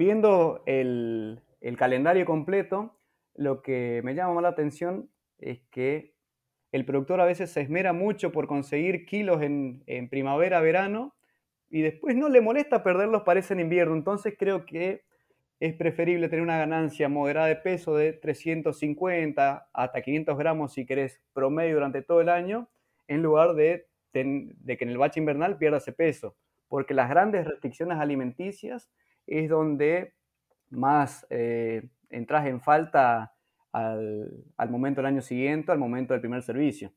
[0.00, 1.42] viendo el,
[1.76, 2.96] calendario completo,
[3.34, 6.14] lo que me llama más la atención es que
[6.72, 11.14] el productor a veces se esmera mucho por conseguir kilos en, primavera, verano,
[11.68, 13.94] y después no le molesta perderlos parece en invierno.
[13.94, 15.04] Entonces creo que
[15.60, 21.20] es preferible tener una ganancia moderada de peso de 350 hasta 500 gramos si querés
[21.34, 22.70] promedio durante todo el año,
[23.06, 26.36] en lugar de, de que en el bache invernal pierda ese peso.
[26.68, 28.88] Porque las grandes restricciones alimenticias
[29.26, 30.14] es donde
[30.70, 33.34] más eh, entras en falta
[33.72, 36.92] al, al momento del año siguiente, al momento del primer servicio.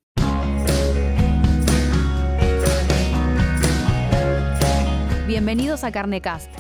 [5.28, 6.52] Bienvenidos a Carnecast,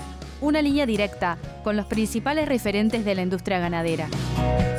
[0.41, 4.07] una línea directa con los principales referentes de la industria ganadera.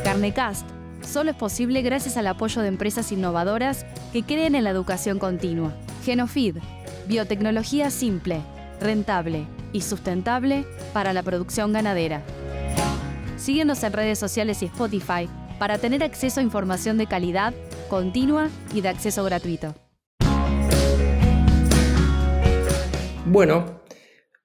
[0.03, 0.69] Carnecast
[1.03, 5.73] solo es posible gracias al apoyo de empresas innovadoras que creen en la educación continua.
[6.03, 6.57] Genofeed,
[7.07, 8.41] biotecnología simple,
[8.81, 10.65] rentable y sustentable
[10.95, 12.23] para la producción ganadera.
[13.37, 17.53] Síguenos en redes sociales y Spotify para tener acceso a información de calidad,
[17.91, 19.75] continua y de acceso gratuito.
[23.27, 23.83] Bueno,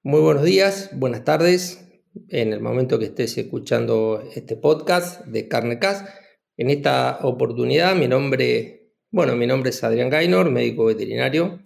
[0.02, 1.86] muy buenos días, buenas tardes,
[2.28, 6.08] en el momento que estés escuchando este podcast de Carnecast.
[6.56, 11.60] En esta oportunidad, mi nombre, bueno, mi nombre es Adrián Gainor, médico veterinario.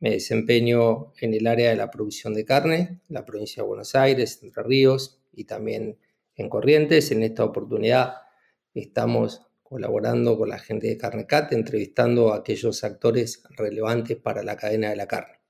[0.00, 4.40] Me desempeño en el área de la producción de carne, la provincia de Buenos Aires,
[4.42, 5.98] Entre Ríos y también
[6.36, 7.10] en Corrientes.
[7.10, 8.14] En esta oportunidad
[8.74, 14.90] estamos colaborando con la gente de Carnecat, entrevistando a aquellos actores relevantes para la cadena
[14.90, 15.40] de la carne.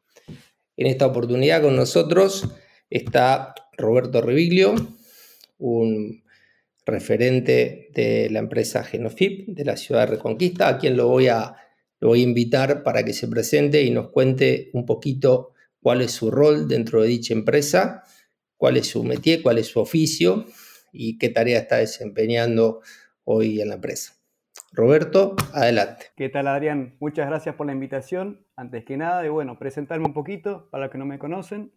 [0.77, 2.49] En esta oportunidad con nosotros
[2.91, 4.75] está Roberto Reviglio,
[5.59, 6.25] un
[6.87, 11.57] referente de la empresa Genofip de la ciudad de Reconquista, a quien lo voy a,
[12.05, 16.13] lo voy a invitar para que se presente y nos cuente un poquito cuál es
[16.13, 18.05] su rol dentro de dicha empresa,
[18.59, 20.45] cuál es su métier, cuál es su oficio
[20.93, 22.83] y qué tarea está desempeñando
[23.25, 24.13] hoy en la empresa.
[24.73, 26.09] Roberto, adelante.
[26.15, 26.95] ¿Qué tal Adrián?
[27.01, 28.47] Muchas gracias por la invitación.
[28.55, 31.73] Antes que nada, bueno, presentarme un poquito para los que no me conocen.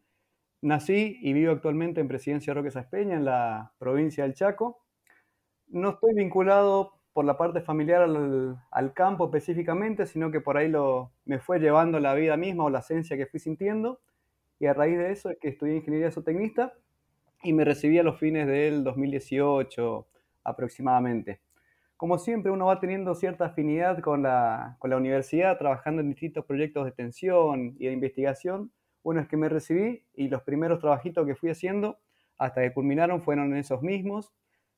[0.61, 4.85] Nací y vivo actualmente en Presidencia Roque Saspeña, en la provincia del Chaco.
[5.67, 11.09] No estoy vinculado por la parte familiar al, campo específicamente, sino que por ahí lo,
[11.25, 13.99] me fue llevando la vida misma o la esencia que fui sintiendo.
[14.59, 16.75] Y a raíz de eso es que estudié ingeniería zootecnista
[17.41, 20.05] y me recibí a los fines del 2018
[20.43, 21.39] aproximadamente
[21.95, 26.89] como siempre, uno va teniendo cierta afinidad con la, universidad, trabajando en distintos proyectos de
[26.89, 28.71] extensión y de investigación.
[29.03, 31.97] Bueno, es que me recibí y los primeros trabajitos que fui haciendo
[32.37, 34.31] hasta que culminaron fueron esos mismos,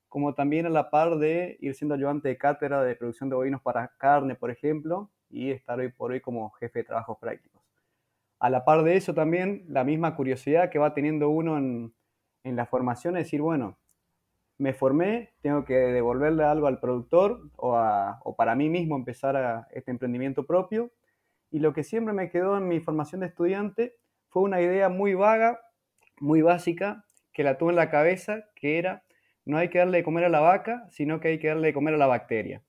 [0.09, 3.61] como también a la par de ir siendo ayudante de cátedra de producción de bovinos
[3.61, 7.61] para carne, por ejemplo, y estar hoy por hoy como jefe de trabajos prácticos.
[8.39, 11.93] A la par de eso también, la misma curiosidad que va teniendo uno en,
[12.43, 13.77] en la formación es decir, bueno,
[14.59, 19.89] me formé, tengo que devolverle algo al productor o, para mí mismo empezar a este
[19.89, 20.91] emprendimiento propio.
[21.49, 23.95] Y lo que siempre me quedó en mi formación de estudiante
[24.27, 25.61] fue una idea muy vaga,
[26.19, 29.03] muy básica, que la tuve en la cabeza, que era,
[29.49, 31.73] no hay que darle de comer a la vaca, sino que hay que darle de
[31.73, 32.61] comer a la bacteria.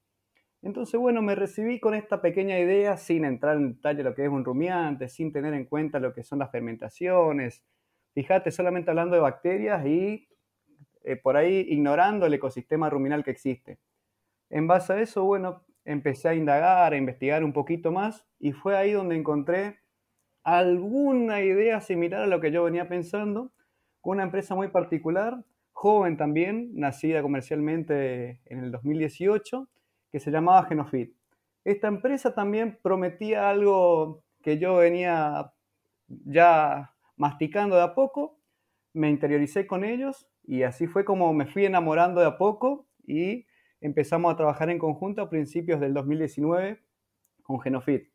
[0.63, 4.25] Entonces, bueno, me recibí con esta pequeña idea sin entrar en detalle de lo que
[4.25, 7.63] es un rumiante, sin tener en cuenta lo que son las fermentaciones.
[8.15, 10.27] Fíjate, solamente hablando de bacterias y
[11.05, 13.79] eh, por ahí ignorando el ecosistema ruminal que existe.
[14.49, 18.79] En base a eso, bueno, empecé a indagar, a investigar un poquito más y fue
[18.79, 19.81] ahí donde encontré
[20.45, 23.53] alguna idea similar a lo que yo venía pensando,
[24.01, 25.45] con una empresa muy particular,
[25.81, 29.67] joven también, nacida comercialmente en el 2018,
[30.13, 31.17] que se llamaba Genofit.
[31.65, 35.55] Esta empresa también prometía algo que yo venía
[36.07, 38.39] ya masticando de a poco,
[38.93, 43.47] me interioricé con ellos y así fue como me fui enamorando de a poco y
[43.81, 46.79] empezamos a trabajar en conjunto a principios del 2019
[47.43, 48.07] con Genofit.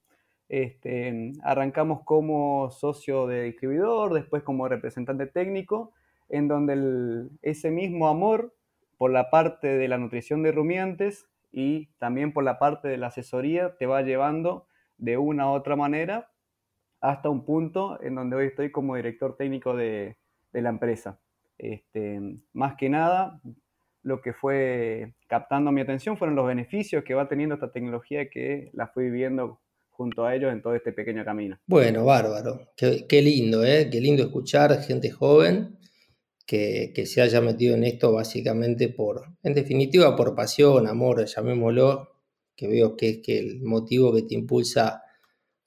[0.49, 5.94] Este, arrancamos como socio de distribuidor, después como representante técnico,
[6.29, 8.55] en donde ese mismo amor
[8.97, 13.07] por la parte de la nutrición de rumiantes y también por la parte de la
[13.07, 14.67] asesoría te va llevando
[14.97, 16.31] de una u otra manera
[17.01, 20.17] hasta un punto en donde hoy estoy como director técnico de
[20.53, 21.19] la empresa.
[21.57, 22.19] Este,
[22.53, 23.39] más que nada,
[24.03, 28.69] lo que fue captando mi atención fueron los beneficios que va teniendo esta tecnología que
[28.73, 29.59] la fui viviendo
[29.89, 31.57] junto a ellos en todo este pequeño camino.
[31.65, 32.71] Bueno, bárbaro.
[32.75, 33.89] Qué, lindo, ¿eh?
[33.89, 35.77] Qué lindo escuchar gente joven
[36.45, 42.09] que, se haya metido en esto básicamente por, en definitiva, por pasión, amor, llamémoslo,
[42.55, 45.03] que veo que es que el motivo que te impulsa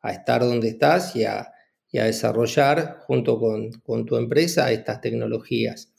[0.01, 1.53] a estar donde estás y a,
[1.91, 5.93] y a desarrollar junto con, tu empresa estas tecnologías.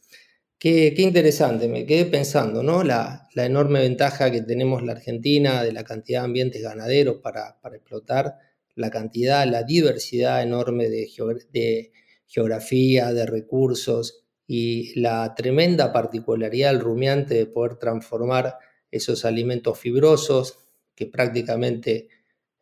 [0.57, 2.83] Qué, interesante, me quedé pensando, ¿no?
[2.83, 8.37] La, enorme ventaja que tenemos la Argentina de la cantidad de ambientes ganaderos para, explotar,
[8.75, 11.91] la cantidad, la diversidad enorme de
[12.27, 18.57] geografía, de recursos y la tremenda particularidad del rumiante de poder transformar
[18.89, 20.57] esos alimentos fibrosos
[20.95, 22.09] que prácticamente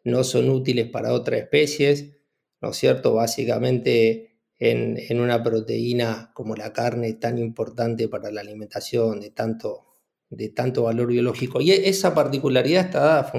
[0.04, 2.12] no son útiles para otras especies,
[2.60, 3.14] ¿no es cierto?
[3.14, 9.86] Básicamente en, una proteína como la carne tan importante para la alimentación, de tanto,
[10.30, 11.62] de tanto valor biológico.
[11.62, 13.32] Y esa particularidad está dada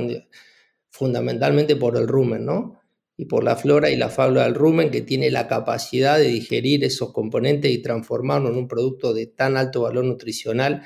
[0.88, 2.80] fundamentalmente por el rumen, ¿no?
[3.18, 6.84] Y por la flora y la fauna del rumen que tiene la capacidad de digerir
[6.84, 10.84] esos componentes y transformarlo en un producto de tan alto valor nutricional,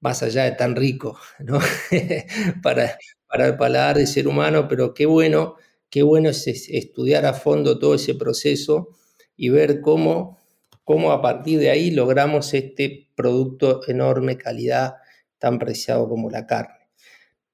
[0.00, 1.58] más allá de tan rico, ¿no?
[2.62, 2.96] para,
[3.28, 5.56] para el paladar del ser humano, pero qué bueno,
[5.90, 8.88] qué bueno es estudiar a fondo todo ese proceso
[9.36, 10.38] y ver cómo,
[10.84, 14.94] cómo a partir de ahí logramos este producto enorme calidad
[15.38, 16.76] tan preciado como la carne.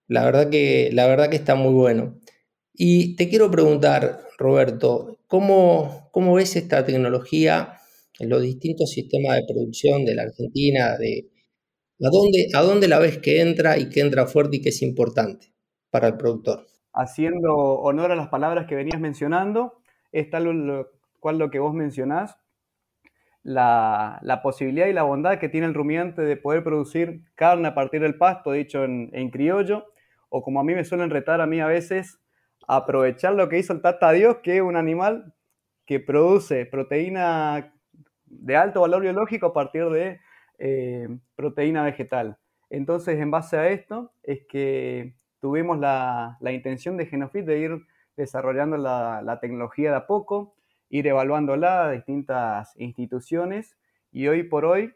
[0.08, 2.18] La verdad que, la verdad que está muy bueno.
[2.80, 7.74] Y te quiero preguntar, Roberto, ¿cómo, cómo ves esta tecnología
[8.20, 10.96] en los distintos sistemas de producción de la Argentina?
[10.96, 11.28] De,
[12.00, 14.80] ¿a, dónde, ¿A dónde la ves que entra y que entra fuerte y que es
[14.80, 15.48] importante
[15.90, 16.68] para el productor?
[16.92, 19.80] Haciendo honor a las palabras que venías mencionando,
[20.12, 20.88] está lo,
[21.18, 22.38] cual lo que vos mencionás,
[23.42, 28.02] la, posibilidad y la bondad que tiene el rumiante de poder producir carne a partir
[28.02, 29.86] del pasto, dicho en, criollo,
[30.28, 32.20] o como a mí me suelen retar a mí a veces,
[32.68, 35.34] aprovechar lo que hizo el Tata Dios, que es un animal
[35.86, 37.72] que produce proteína
[38.26, 40.20] de alto valor biológico a partir de
[40.58, 42.38] eh, proteína vegetal.
[42.68, 47.86] Entonces, en base a esto, es que tuvimos la, intención de Genofit de ir
[48.16, 50.54] desarrollando la, la, tecnología de a poco,
[50.90, 53.78] ir evaluándola a distintas instituciones
[54.12, 54.92] y hoy por hoy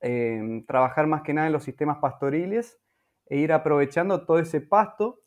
[0.00, 2.80] em, trabajar más que nada en los sistemas pastoriles
[3.26, 5.20] e ir aprovechando todo ese pasto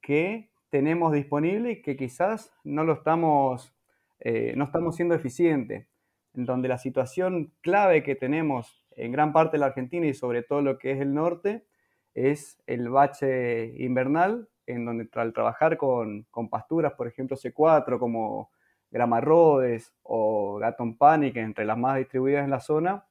[0.00, 3.74] que tenemos disponible y que quizás no lo estamos,
[4.20, 5.86] eh, no estamos siendo eficientes,
[6.32, 10.42] en donde la situación clave que tenemos en gran parte de la Argentina y sobre
[10.42, 11.66] todo lo que es el norte
[12.14, 18.50] es el bache invernal, en donde al trabajar con, con pasturas, por ejemplo C4, como
[18.90, 23.04] Gramarrodes o Gatton Panic, entre las más distribuidas en la zona,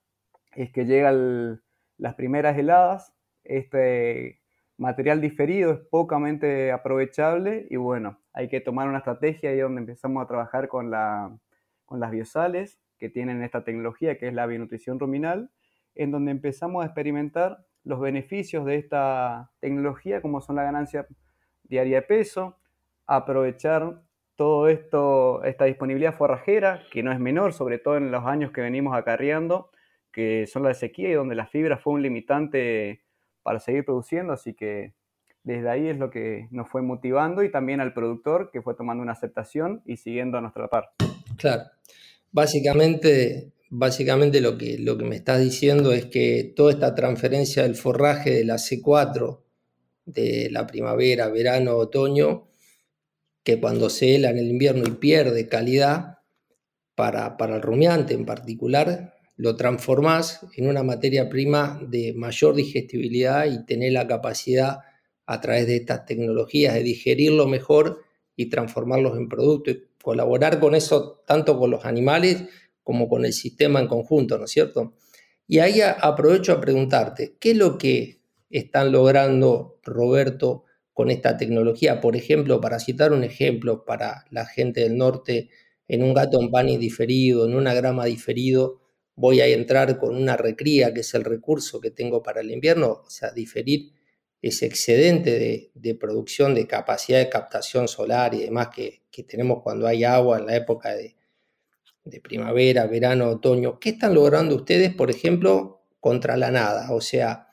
[0.56, 1.62] es que llegan
[2.00, 3.14] las primeras heladas,
[3.44, 4.41] este
[4.82, 10.24] material diferido es pocamente aprovechable y bueno, hay que tomar una estrategia ahí donde empezamos
[10.24, 11.38] a trabajar con, la,
[11.86, 15.52] con las biosales que tienen esta tecnología que es la bionutrición ruminal,
[15.94, 21.06] en donde empezamos a experimentar los beneficios de esta tecnología como son la ganancia
[21.64, 22.58] diaria de peso,
[23.06, 24.02] aprovechar
[24.36, 28.62] todo esto, esta disponibilidad forrajera, que no es menor, sobre todo en los años que
[28.62, 29.70] venimos acarreando,
[30.12, 33.04] que son la sequía y donde la fibra fue un limitante
[33.44, 34.94] para seguir produciendo, así que
[35.44, 39.02] desde ahí es lo que nos fue motivando y también al productor que fue tomando
[39.02, 40.92] una aceptación y siguiendo a nuestra par.
[41.38, 41.64] Claro,
[42.32, 47.76] básicamente, básicamente lo, que, lo que me estás diciendo es que toda esta transferencia del
[47.76, 49.40] forraje de la C4
[50.06, 52.48] de la primavera, verano, otoño,
[53.44, 56.20] que cuando se hela en el invierno y pierde calidad,
[56.96, 63.46] para, para el rumiante en particular, lo transformás en una materia prima de mayor digestibilidad
[63.46, 64.82] y tener la capacidad
[65.26, 68.04] a través de estas tecnologías de digerirlo mejor
[68.36, 72.44] y transformarlos en producto y colaborar con eso tanto con los animales
[72.84, 74.94] como con el sistema en conjunto, ¿no es cierto?
[75.48, 82.00] Y ahí aprovecho a preguntarte, ¿qué es lo que están logrando Roberto con esta tecnología.
[82.00, 85.50] Por ejemplo, para citar un ejemplo para la gente del norte,
[85.88, 88.81] en un gato en pani diferido, en una grama diferido,
[89.22, 93.04] voy a entrar con una recría, que es el recurso que tengo para el invierno,
[93.06, 93.92] o sea, diferir
[94.42, 100.04] ese excedente de, producción, de capacidad de captación solar y demás que, tenemos cuando hay
[100.04, 101.16] agua en la época de,
[102.24, 103.80] primavera, verano, otoño.
[103.80, 106.92] ¿Qué están logrando ustedes, por ejemplo, contra la nada?
[106.92, 107.50] O sea,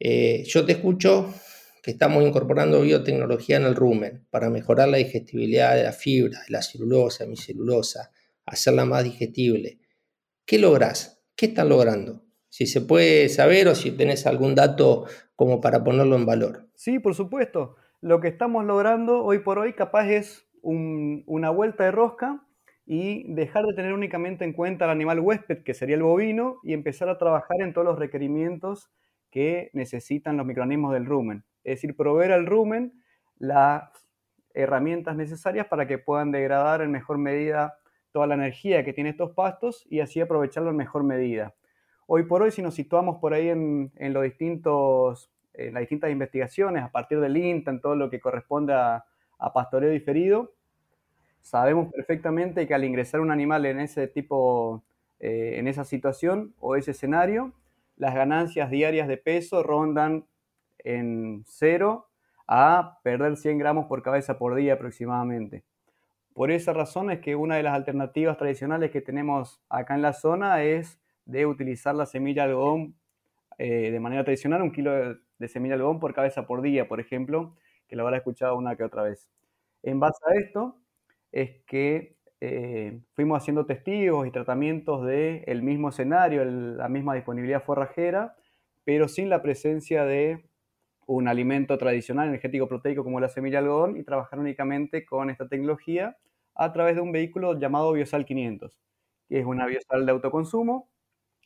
[0.00, 1.32] eh, yo te escucho
[1.80, 6.50] que estamos incorporando biotecnología en el rumen para mejorar la digestibilidad de la fibra, de
[6.50, 8.10] la celulosa, hemicelulosa,
[8.44, 9.78] hacerla más digestible.
[10.46, 11.24] ¿Qué logras?
[11.36, 12.22] ¿Qué están logrando?
[12.48, 16.68] Si se puede saber o si tenés algún dato como para ponerlo en valor.
[16.74, 17.76] Sí, por supuesto.
[18.00, 22.46] Lo que estamos logrando hoy por hoy capaz es una vuelta de rosca
[22.86, 26.74] y dejar de tener únicamente en cuenta al animal huésped, que sería el bovino, y
[26.74, 28.90] empezar a trabajar en todos los requerimientos
[29.30, 32.92] que necesitan los microorganismos del rumen es decir, proveer al rumen
[33.38, 33.90] las
[34.52, 37.78] herramientas necesarias para que puedan degradar en mejor medida
[38.14, 41.52] toda la energía que tienen estos pastos y así aprovecharlo en mejor medida.
[42.06, 46.84] Hoy por hoy, si nos situamos por ahí en, los distintos, en las distintas investigaciones,
[46.84, 49.04] a partir del INTA, en todo lo que corresponde a,
[49.52, 50.54] pastoreo diferido,
[51.40, 54.84] sabemos perfectamente que al ingresar un animal en ese tipo,
[55.18, 57.52] eh, en esa situación o ese escenario,
[57.96, 60.24] las ganancias diarias de peso rondan
[60.78, 62.06] en cero
[62.46, 65.64] a perder 100 gramos por cabeza por día aproximadamente.
[66.34, 70.12] Por esa razón es que una de las alternativas tradicionales que tenemos acá en la
[70.12, 72.96] zona es de utilizar la semilla de algodón
[73.56, 74.92] eh, de manera tradicional, un kilo
[75.38, 77.54] de, semilla de algodón por cabeza por día, por ejemplo,
[77.86, 79.30] que lo habrá escuchado una que otra vez.
[79.84, 80.76] En base a esto
[81.30, 87.62] es que eh, fuimos haciendo testigos y tratamientos del el mismo escenario, la misma disponibilidad
[87.62, 88.34] forrajera,
[88.82, 90.44] pero sin la presencia de
[91.06, 95.48] un alimento tradicional energético proteico como la semilla de algodón y trabajar únicamente con esta
[95.48, 96.16] tecnología
[96.54, 98.78] a través de un vehículo llamado Biosal 500,
[99.28, 100.90] que es una biosal de autoconsumo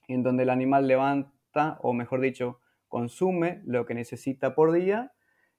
[0.09, 5.13] en donde el animal levanta, o mejor dicho, consume lo que necesita por día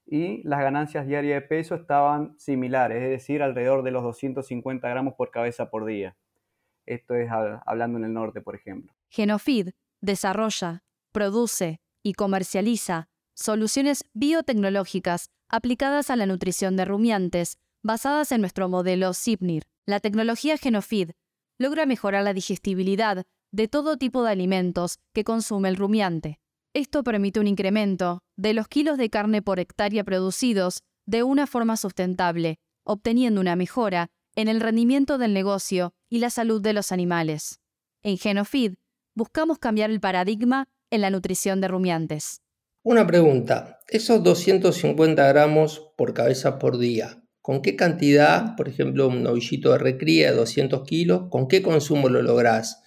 [0.06, 5.13] y las ganancias diarias de peso estaban similares, es decir, alrededor de los 250 gramos
[5.13, 6.18] por cabeza por día.
[6.88, 8.91] Esto es hablando en el norte, por ejemplo.
[9.10, 9.70] Genofeed
[10.01, 18.69] desarrolla, produce y comercializa soluciones biotecnológicas aplicadas a la nutrición de rumiantes, basadas en nuestro
[18.69, 19.63] modelo SIPNIR.
[19.86, 21.12] La tecnología Genofeed
[21.58, 26.39] logra mejorar la digestibilidad de todo tipo de alimentos que consume el rumiante.
[26.74, 31.77] Esto permite un incremento de los kilos de carne por hectárea producidos de una forma
[31.77, 37.60] sustentable, obteniendo una mejora en el rendimiento del negocio y la salud de los animales.
[38.03, 38.75] En Genofeed
[39.15, 42.41] buscamos cambiar el paradigma en la nutrición de rumiantes.
[42.81, 49.21] Una pregunta, esos 250 gramos por cabeza por día, ¿con qué cantidad, por ejemplo, un
[49.21, 52.81] novillito de recría de 200 kilos, con qué consumo lo lográs,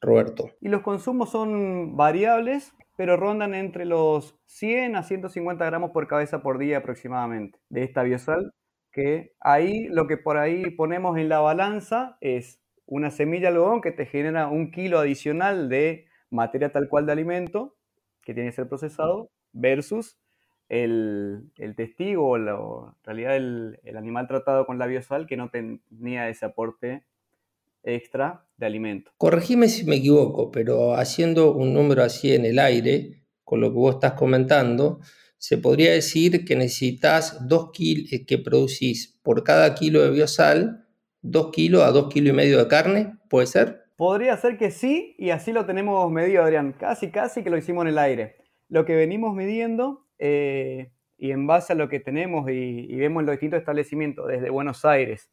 [0.00, 0.50] Roberto?
[0.60, 6.42] Y los consumos son variables, pero rondan entre los 100 a 150 gramos por cabeza
[6.42, 8.52] por día aproximadamente de esta biosal,
[8.90, 13.92] que ahí lo que por ahí ponemos en la balanza es una semilla algodón que
[13.92, 17.76] te genera un kilo adicional de materia tal cual de alimento
[18.22, 20.16] que tiene que ser procesado versus
[20.68, 26.46] el, testigo o en realidad el, animal tratado con la biosal que no tenía ese
[26.46, 27.04] aporte
[27.82, 29.12] extra de alimento.
[29.16, 33.78] Corregime si me equivoco, pero haciendo un número así en el aire, con lo que
[33.78, 35.00] vos estás comentando,
[35.38, 40.84] se podría decir que necesitas dos kilos, eh, que producís por cada kilo de biosal,
[41.22, 43.84] dos kilos a dos kilos y medio de carne, ¿puede ser?
[43.96, 46.74] Podría ser que sí, y así lo tenemos medido, Adrián.
[46.78, 51.46] Casi, casi que lo hicimos en el aire lo que venimos midiendo eh, y en
[51.46, 55.30] base a lo que tenemos y, vemos en los distintos establecimientos, desde Buenos Aires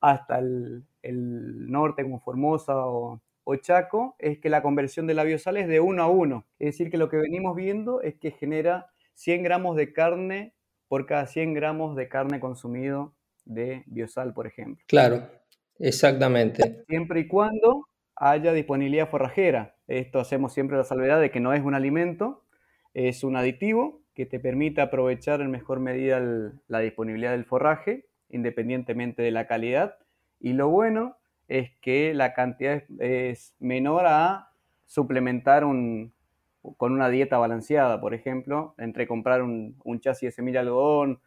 [0.00, 3.20] hasta el, norte como Formosa o,
[3.60, 6.46] Chaco, es que la conversión de la biosal es de uno a uno.
[6.58, 10.54] Es decir, que lo que venimos viendo es que genera 100 gramos de carne
[10.88, 13.14] por cada 100 gramos de carne consumido
[13.44, 14.82] de biosal, por ejemplo.
[14.88, 15.28] Claro,
[15.78, 16.84] exactamente.
[16.88, 17.86] Siempre y cuando
[18.16, 19.76] haya disponibilidad forrajera.
[19.86, 22.43] Esto hacemos siempre la salvedad de que no es un alimento,
[22.94, 26.20] es un aditivo que te permite aprovechar en mejor medida
[26.68, 29.96] la disponibilidad del forraje, independientemente de la calidad.
[30.40, 31.16] Y lo bueno
[31.48, 34.52] es que la cantidad es, menor a
[34.86, 41.20] suplementar con una dieta balanceada, por ejemplo, entre comprar un, chasis de semilla de algodón,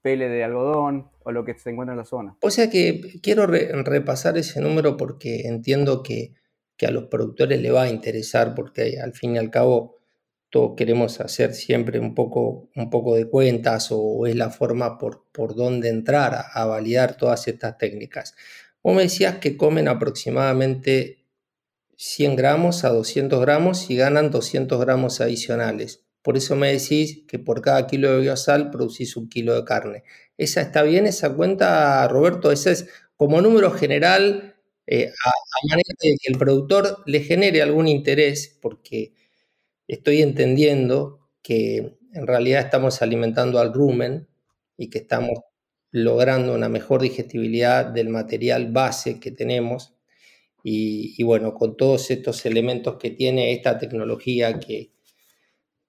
[0.00, 2.36] pele de algodón o lo que se encuentra en la zona.
[2.40, 6.32] O sea que quiero repasar ese número porque entiendo que,
[6.76, 10.01] que, a los productores le va a interesar porque al fin y al cabo
[10.76, 15.54] queremos hacer siempre un poco, un poco de cuentas o, es la forma por, por
[15.54, 18.34] donde entrar a, validar todas estas técnicas.
[18.82, 21.24] Vos me decías que comen aproximadamente
[21.96, 26.04] 100 gramos a 200 gramos y ganan 200 gramos adicionales.
[26.20, 30.04] Por eso me decís que por cada kilo de biosal producís un kilo de carne.
[30.36, 32.52] ¿Esa está bien, esa cuenta, Roberto?
[32.52, 34.56] Ese es como número general,
[34.86, 39.14] eh, a, a, manera de que el productor le genere algún interés, porque
[39.94, 44.26] estoy entendiendo que en realidad estamos alimentando al rumen
[44.76, 45.38] y que estamos
[45.90, 49.94] logrando una mejor digestibilidad del material base que tenemos.
[50.64, 54.92] Y, bueno, con todos estos elementos que tiene esta tecnología que,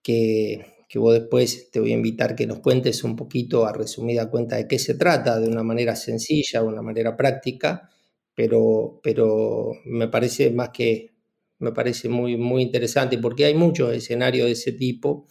[0.02, 4.58] que, vos después te voy a invitar que nos cuentes un poquito a resumida cuenta
[4.58, 7.90] de qué se trata, de una manera sencilla, de una manera práctica,
[8.36, 11.13] pero, pero me parece más que
[11.60, 15.28] me parece muy, muy interesante porque hay muchos escenarios de ese tipo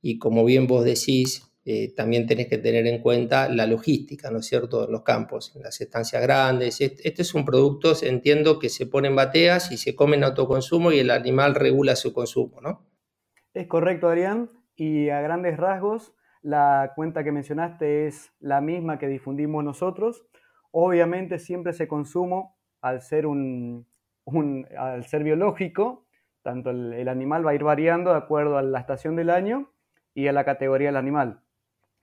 [0.00, 4.38] y como bien vos decís, eh, también tenés que tener en cuenta la logística, ¿no
[4.38, 6.80] es cierto?, en los campos, en las estancias grandes.
[6.80, 10.92] Este, es un producto, entiendo, que se pone en bateas y se come en autoconsumo
[10.92, 12.86] y el animal regula su consumo, ¿no?
[13.52, 14.48] Es correcto, Adrián.
[14.76, 20.24] Y a grandes rasgos, la cuenta que mencionaste es la misma que difundimos nosotros.
[20.70, 23.88] Obviamente siempre ese consumo, al ser, un,
[24.78, 26.06] al ser biológico,
[26.42, 29.72] tanto el animal va a ir variando de acuerdo a la estación del año
[30.14, 31.42] y a la categoría del animal.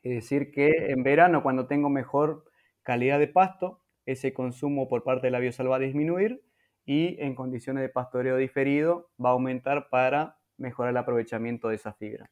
[0.03, 2.43] Es decir, que en verano, cuando tengo mejor
[2.81, 6.43] calidad de pasto, ese consumo por parte de la biosal va a disminuir
[6.85, 11.93] y en condiciones de pastoreo diferido va a aumentar para mejorar el aprovechamiento de esa
[11.93, 12.29] fibra.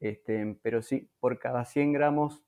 [0.00, 2.42] Este, pero sí, por cada 100 gramos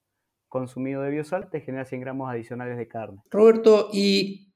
[0.49, 3.23] consumido de biosal te genera 100 gramos adicionales de carne.
[3.31, 4.52] Roberto, y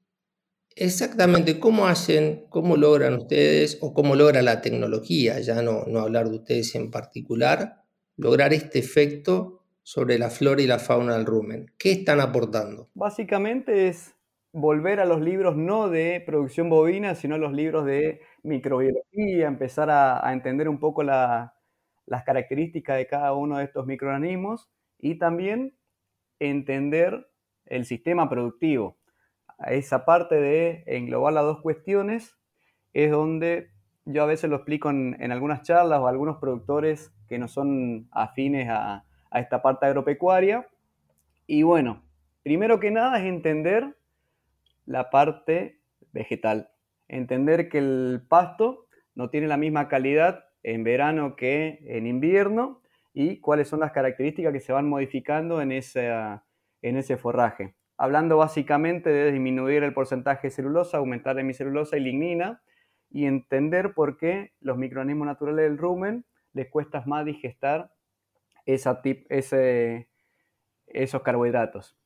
[0.77, 6.29] exactamente cómo hacen, cómo logran ustedes o cómo logra la tecnología, ya no, no hablar
[6.29, 7.83] de ustedes en particular,
[8.15, 11.71] lograr este efecto sobre la flora y la fauna del rumen.
[11.77, 12.89] ¿Qué están aportando?
[12.93, 14.17] Básicamente es
[14.51, 19.89] volver a los libros no de producción bovina, sino a los libros de microbiología, empezar
[19.89, 21.51] a, entender un poco las
[22.25, 25.77] características de cada uno de estos microorganismos y también
[26.39, 27.27] entender
[27.65, 28.97] el sistema productivo.
[29.65, 32.37] Esa parte de englobar las dos cuestiones
[32.93, 33.71] es donde
[34.05, 38.07] yo a veces lo explico en, en algunas charlas o algunos productores que no son
[38.11, 40.67] afines a, a esta parte agropecuaria.
[41.45, 42.03] Y bueno,
[42.43, 43.97] primero que nada es entender
[44.85, 46.69] la parte vegetal,
[47.07, 52.81] entender que el pasto no tiene la misma calidad en verano que en invierno
[53.13, 57.75] y cuáles son las características que se van modificando en, en ese forraje.
[57.97, 62.61] Hablando básicamente de disminuir el porcentaje de celulosa, aumentar hemicelulosa y lignina
[63.09, 67.91] y entender por qué los microorganismos naturales del rumen les cuesta más digestar
[68.65, 68.97] esos
[71.23, 71.97] carbohidratos.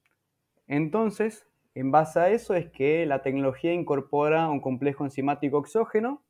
[0.67, 6.23] Entonces, en base a eso es que la tecnología incorpora un complejo enzimático exógeno,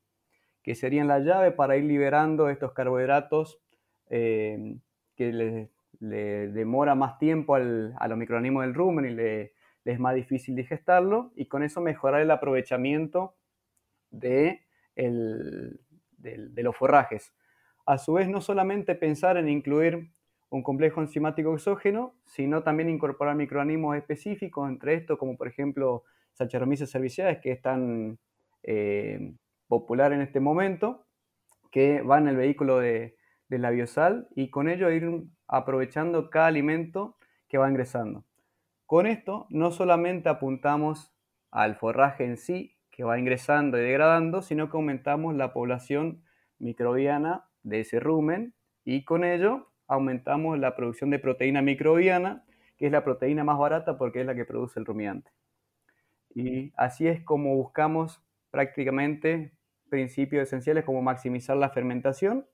[0.64, 3.60] que sería la llave para ir liberando estos carbohidratos
[4.10, 4.78] eh,
[5.16, 9.54] que le, demora más tiempo al, a los microorganismos del rumen y le,
[9.86, 13.36] es más difícil digestarlo, y con eso mejorar el aprovechamiento
[14.10, 14.62] de,
[14.96, 17.34] de los forrajes.
[17.86, 20.12] A su vez, no solamente pensar en incluir
[20.52, 26.92] un complejo enzimático exógeno, sino también incorporar microorganismos específicos, entre estos, como por ejemplo Saccharomyces
[26.92, 28.20] cerevisiae, que es tan
[28.64, 29.34] eh,
[29.68, 31.06] popular en este momento,
[31.72, 33.16] que va en el vehículo de,
[33.48, 37.18] la biosal y con ello ir aprovechando cada alimento
[37.50, 38.24] que va ingresando.
[38.92, 41.14] Con esto no solamente apuntamos
[41.50, 46.26] al forraje en sí, que va ingresando y degradando, sino que aumentamos la población
[46.60, 52.44] microbiana de ese rumen y con ello aumentamos la producción de proteína microbiana,
[52.76, 55.32] que es la proteína más barata porque es la que produce el rumiante.
[56.36, 59.54] Y así es como buscamos prácticamente
[59.90, 62.46] principios esenciales como maximizar la fermentación,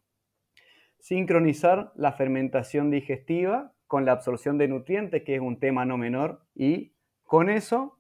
[1.00, 6.42] sincronizar la fermentación digestiva con la absorción de nutrientes, que es un tema no menor,
[6.54, 7.98] y con eso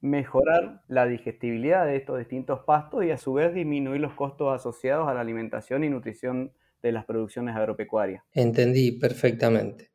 [0.00, 5.08] mejorar la digestibilidad de estos distintos pastos y a su vez disminuir los costos asociados
[5.08, 8.22] a la alimentación y nutrición de las producciones agropecuarias.
[8.32, 9.90] Entendí perfectamente.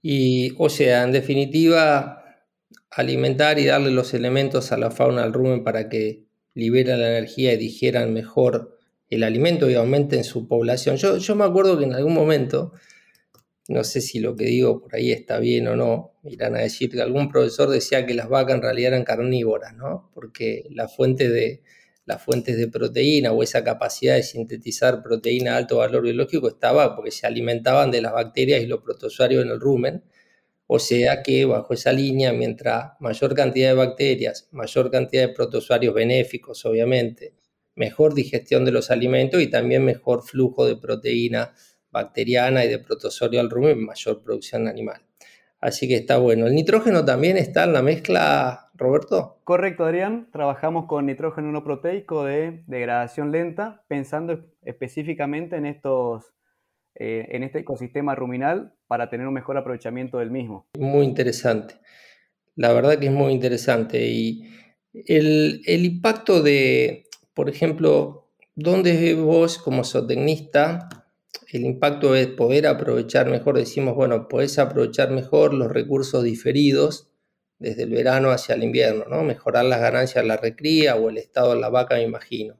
[0.00, 2.24] Y, o sea, en definitiva,
[2.90, 7.52] alimentar y darle los elementos a la fauna del rumen para que liberen la energía
[7.52, 8.78] y digieran mejor
[9.10, 10.96] el alimento y aumenten su población.
[10.96, 12.72] Yo, yo me acuerdo que en algún momento,
[13.68, 16.90] no sé si lo que digo por ahí está bien o no, irán a decir
[16.90, 20.10] que algún profesor decía que las vacas en realidad eran carnívoras, ¿no?
[20.14, 21.62] Porque de,
[22.06, 26.94] las fuentes de proteína o esa capacidad de sintetizar proteína de alto valor biológico estaba
[26.94, 30.04] porque se alimentaban de las bacterias y los protozoarios en el rumen.
[30.66, 35.94] O sea que bajo esa línea, mientras mayor cantidad de bacterias, mayor cantidad de protozoarios
[35.94, 37.34] benéficos, obviamente,
[37.74, 41.54] mejor digestión de los alimentos y también mejor flujo de proteína
[41.94, 45.00] bacteriana y de protozoario al rumen, mayor producción animal.
[45.60, 46.46] Así que está bueno.
[46.46, 49.40] ¿El nitrógeno también está en la mezcla, Roberto?
[49.44, 50.28] Correcto, Adrián.
[50.30, 56.34] Trabajamos con nitrógeno no proteico de degradación lenta, pensando específicamente en estos
[56.96, 60.66] eh, en este ecosistema ruminal para tener un mejor aprovechamiento del mismo.
[60.78, 61.76] Muy interesante.
[62.56, 64.06] La verdad que es muy interesante.
[64.06, 64.50] Y
[64.92, 71.03] el, el impacto de, por ejemplo, ¿dónde vos como zootecnista
[71.56, 77.08] el impacto es poder aprovechar mejor, decimos, bueno, puedes aprovechar mejor los recursos diferidos
[77.58, 79.22] desde el verano hacia el invierno, ¿no?
[79.22, 82.58] Mejorar las ganancias de la recría o el estado de la vaca, me imagino.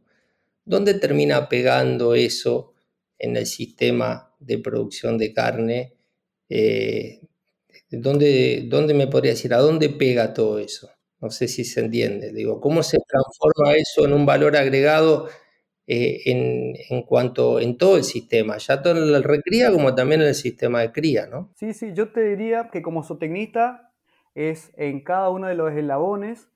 [0.65, 2.75] ¿Dónde termina pegando eso
[3.19, 5.95] en el sistema de producción de carne
[6.51, 7.21] Eh,
[7.91, 9.55] ¿dónde, ¿Dónde me podría decir?
[9.55, 10.91] ¿A dónde pega todo eso?
[11.21, 12.33] No sé si se entiende.
[12.33, 15.29] Digo, ¿cómo se transforma eso en un valor agregado
[15.87, 20.29] eh, en, en, cuanto en todo el sistema, ya todo el recría como también en
[20.29, 21.51] el sistema de cría, ¿no?
[21.57, 23.93] Sí, sí, yo te diría que como zootecnista
[24.35, 26.49] es en cada uno de los eslabones,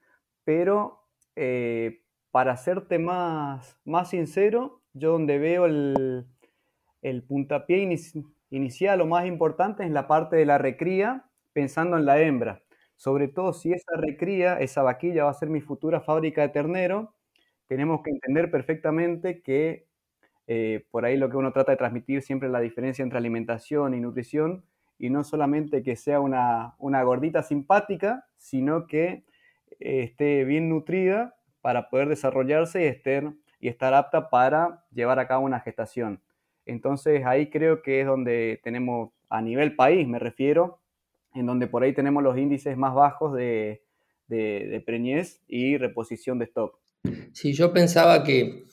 [0.44, 1.04] pero
[1.36, 6.26] eh, para serte más, más sincero, yo donde veo el,
[7.02, 7.86] el puntapié
[8.50, 12.62] inicial o más importante es la parte de la recría, pensando en la hembra.
[12.96, 17.14] Sobre todo si esa recría, esa vaquilla va a ser mi futura fábrica de ternero,
[17.68, 19.86] tenemos que entender perfectamente que
[20.46, 23.94] eh, por ahí lo que uno trata de transmitir siempre es la diferencia entre alimentación
[23.94, 24.64] y nutrición,
[24.98, 29.24] y no solamente que sea una, gordita simpática, sino que
[29.78, 35.28] eh, esté bien nutrida para poder desarrollarse y, estar, y estar apta para llevar a
[35.28, 36.20] cabo una gestación.
[36.66, 40.80] Entonces ahí creo que es donde tenemos, a nivel país me refiero,
[41.34, 43.82] en donde por ahí tenemos los índices más bajos de,
[44.26, 46.78] de, preñez y reposición de stock.
[47.32, 48.66] Sí, yo pensaba que,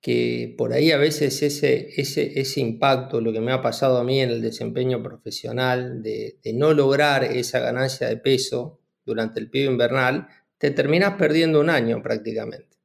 [0.00, 4.04] que por ahí a veces ese, ese, ese, impacto, lo que me ha pasado a
[4.04, 9.70] mí en el desempeño profesional, de, no lograr esa ganancia de peso durante el pido
[9.70, 12.78] invernal, te terminas perdiendo un año prácticamente.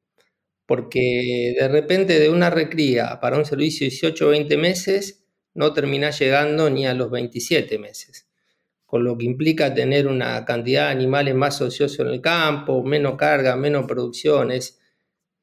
[0.66, 5.74] Porque de repente de una recría para un servicio de 18 o 20 meses no
[5.74, 8.28] termina llegando ni a los 27 meses,
[8.96, 13.18] con lo que implica tener una cantidad de animales más ociosos en el campo, menos
[13.18, 14.80] carga, menos producción, es,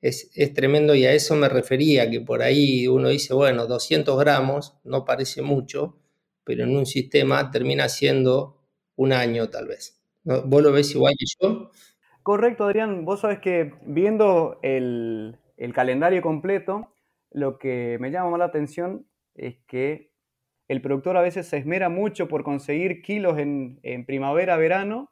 [0.01, 4.79] es, tremendo y a eso me refería, que por ahí uno dice, bueno, 200 gramos
[4.85, 5.99] no parece mucho,
[6.45, 8.57] pero en un sistema termina siendo
[8.97, 10.03] un año tal vez.
[10.25, 11.71] ¿Vos lo ves igual que yo?
[12.23, 13.05] Correcto, Adrián.
[13.05, 15.37] Vos sabés que viendo el,
[15.75, 16.95] calendario completo,
[17.31, 20.11] lo que me llama la atención es que
[20.73, 25.11] el productor a veces se esmera mucho por conseguir kilos en, primavera, verano,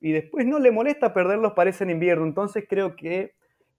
[0.00, 2.26] y después no le molesta perderlos para ese en invierno.
[2.26, 3.34] Entonces creo que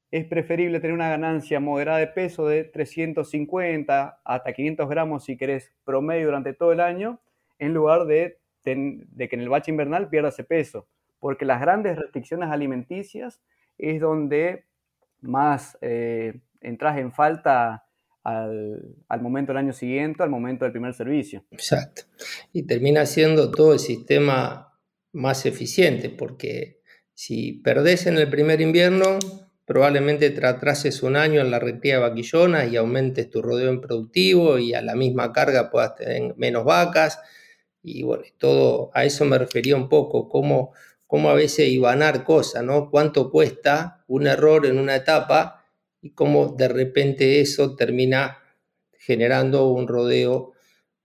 [0.09, 5.73] es preferible tener una ganancia moderada de peso de 350 hasta 500 gramos si querés
[5.83, 7.19] promedio durante todo el año,
[7.59, 10.87] en lugar de, de que en el bache invernal pierda ese peso
[11.19, 13.41] porque las grandes restricciones alimenticias
[13.77, 14.65] es donde
[15.21, 17.85] más eh, entras en falta
[18.27, 21.45] al, momento del año siguiente, al momento del primer servicio.
[21.51, 22.03] Exacto.
[22.51, 24.77] Y termina siendo todo el sistema
[25.13, 26.81] más eficiente, porque
[27.13, 29.17] si perdés en el primer invierno,
[29.65, 33.79] probablemente te atrases un año en la recría de vaquillonas y aumentes tu rodeo en
[33.79, 37.19] productivo y a la misma carga puedas tener menos vacas.
[37.81, 40.73] Y bueno, todo a eso me refería un poco, cómo
[41.07, 42.91] cómo a veces ibanar cosas, ¿no?
[42.91, 45.56] Cuánto cuesta un error en una etapa
[46.01, 48.39] y cómo de repente eso termina
[48.97, 50.53] generando un rodeo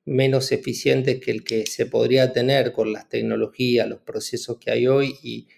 [0.05, 4.87] menos eficiente que el que se podría tener con las tecnologías, los procesos que hay
[4.87, 5.49] hoy y,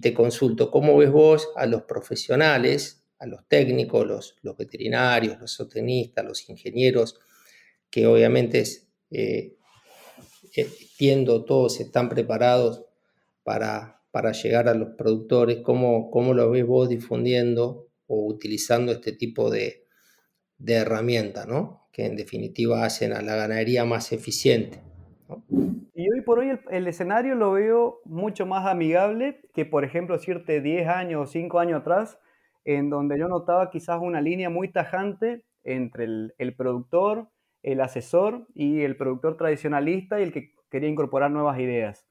[0.00, 6.24] te consulto, ¿cómo ves vos a los profesionales, a los técnicos, los, veterinarios, los zootecnistas,
[6.24, 7.18] los ingenieros,
[7.90, 8.62] que obviamente
[9.10, 9.56] eh,
[10.54, 12.84] entiendo todos están preparados
[13.42, 15.58] para, para llegar a los productores?
[15.64, 19.86] ¿Cómo, ¿Cómo lo ves vos difundiendo o utilizando este tipo de,
[20.58, 21.88] de herramientas, ¿no?
[21.92, 24.80] que en definitiva hacen a la ganadería más eficiente?
[25.94, 30.60] Y hoy por hoy el, escenario lo veo mucho más amigable que, por ejemplo, decirte
[30.60, 32.18] 10 años o 5 años atrás,
[32.64, 37.30] en donde yo notaba quizás una línea muy tajante entre el, el, productor,
[37.62, 42.06] el asesor y el productor tradicionalista y el que quería incorporar nuevas ideas.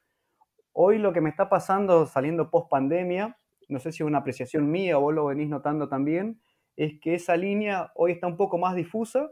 [0.73, 4.69] Hoy lo que me está pasando saliendo post pandemia, no sé si es una apreciación
[4.69, 6.39] mía o vos lo venís notando también,
[6.75, 9.31] es que esa línea hoy está un poco más difusa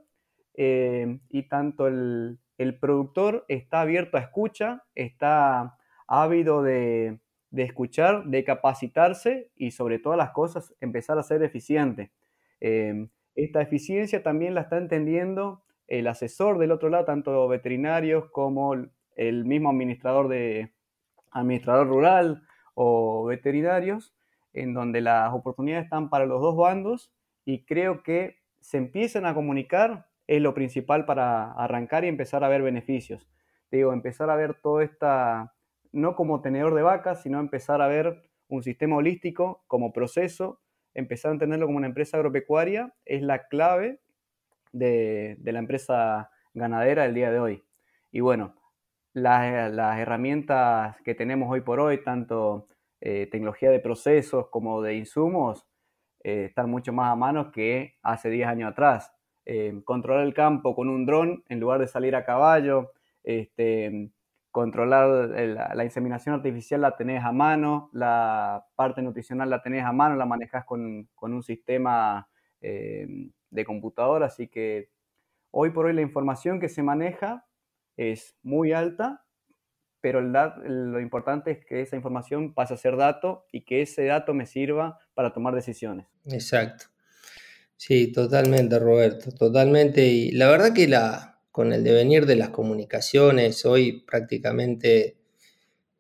[0.56, 2.40] eh, y tanto el,
[2.80, 7.20] productor está abierto a escucha, está ávido de,
[7.52, 12.12] escuchar, de capacitarse y sobre todas las cosas empezar a ser eficiente.
[12.62, 18.74] Eh, esta eficiencia también la está entendiendo el asesor del otro lado, tanto veterinarios como
[19.16, 20.76] el mismo administrador de,
[21.36, 22.44] administrador rural
[22.74, 24.15] o veterinarios,
[24.56, 27.14] en donde las oportunidades están para los dos bandos
[27.46, 32.50] y creo que se empiezan a comunicar es lo principal para arrancar y empezar a
[32.50, 33.30] ver beneficios.
[33.72, 35.54] digo, empezar a ver todo esta,
[35.92, 40.62] no como tenedor de vacas, sino empezar a ver un sistema holístico como proceso,
[40.94, 44.00] empezar a entenderlo como una empresa agropecuaria, es la clave
[44.72, 47.64] de, de la empresa ganadera del día de hoy.
[48.12, 48.56] Y bueno,
[49.16, 52.68] las, herramientas que tenemos hoy por hoy, tanto
[53.02, 55.68] eh, tecnología de procesos como de insumos,
[56.24, 59.12] eh, están mucho más a mano que hace 10 años atrás.
[59.46, 64.10] Eh, controlar el campo con un dron en lugar de salir a caballo, este,
[64.50, 65.30] controlar
[65.76, 70.26] la, inseminación artificial la tenés a mano, la parte nutricional la tenés a mano, la
[70.26, 72.28] manejás con, un sistema
[72.62, 73.06] eh,
[73.52, 74.90] de computadora, así que
[75.52, 77.46] hoy por hoy la información que se maneja
[77.98, 79.25] es muy alta
[80.06, 84.36] pero lo importante es que esa información pase a ser dato y que ese dato
[84.36, 86.06] me sirva para tomar decisiones.
[86.26, 86.86] Exacto.
[87.76, 90.06] Sí, totalmente, Roberto, totalmente.
[90.06, 95.18] Y la verdad que la, con el devenir de las comunicaciones, hoy prácticamente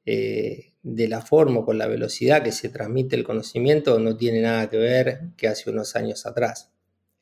[0.05, 4.69] eh, de la forma, con la velocidad que se transmite el conocimiento, no tiene nada
[4.69, 6.71] que ver que hace unos años atrás.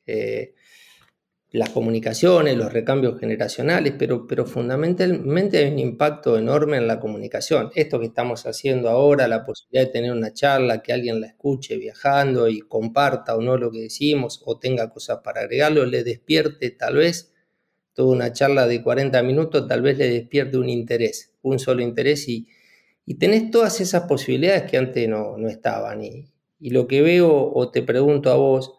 [0.05, 0.53] Eh,
[1.53, 7.69] las comunicaciones, los recambios generacionales, pero, pero fundamentalmente hay un impacto enorme en la comunicación.
[7.75, 11.77] Esto que estamos haciendo ahora, la posibilidad de tener una charla, que alguien la escuche
[11.77, 16.71] viajando y comparta o no lo que decimos o tenga cosas para agregarlo, le despierte
[16.71, 17.31] tal vez
[17.93, 22.27] toda una charla de 40 minutos, tal vez le despierte un interés, un solo interés
[22.29, 22.47] y,
[23.05, 26.03] y tenés todas esas posibilidades que antes no, no estaban.
[26.03, 28.73] Y, y lo que veo o te pregunto a vos,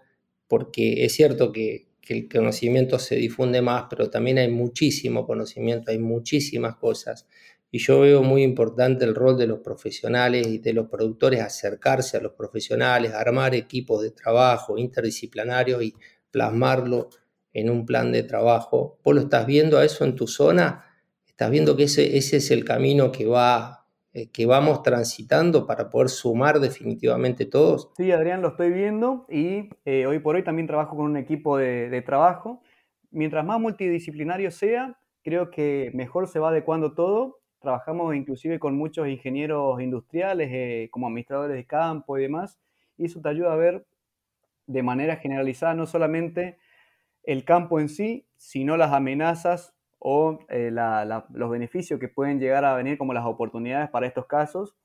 [0.48, 5.90] porque es cierto que que el conocimiento se difunde más, pero también hay muchísimo conocimiento,
[5.90, 7.26] hay muchísimas cosas.
[7.70, 12.16] Y yo veo muy importante el rol de los profesionales y de los productores acercarse
[12.16, 15.94] a los profesionales, armar equipos de trabajo interdisciplinarios y
[16.30, 17.08] plasmarlo
[17.52, 18.98] en un plan de trabajo.
[19.02, 20.84] ¿Vos lo estás viendo a eso en tu zona?
[21.26, 23.83] ¿Estás viendo que ese, ese es el camino que va
[24.32, 27.90] que vamos transitando para poder sumar definitivamente todos?
[27.96, 31.58] Sí, Adrián, lo estoy viendo y eh, hoy por hoy también trabajo con un equipo
[31.58, 32.62] de, trabajo.
[33.10, 37.40] Mientras más multidisciplinario sea, creo que mejor se va adecuando todo.
[37.58, 42.60] Trabajamos inclusive con muchos ingenieros industriales, eh, como administradores de campo y demás,
[42.96, 43.84] y eso te ayuda a ver
[44.66, 46.56] de manera generalizada no solamente
[47.24, 49.73] el campo en sí, sino las amenazas
[50.06, 54.76] o eh, los beneficios que pueden llegar a venir como las oportunidades para estos casos.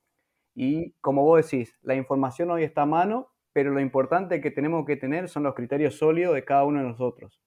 [0.54, 4.86] Y como vos decís, la información hoy está a mano, pero lo importante que tenemos
[4.86, 7.38] que tener son los criterios sólidos de cada uno de nosotros.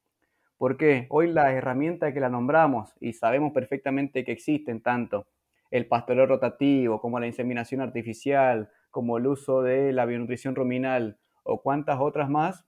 [0.60, 5.26] Porque hoy las herramientas que la nombramos y sabemos perfectamente que existen tanto
[5.72, 11.64] el pastoreo rotativo como la inseminación artificial, como el uso de la bionutrición ruminal o
[11.64, 12.68] cuantas otras más,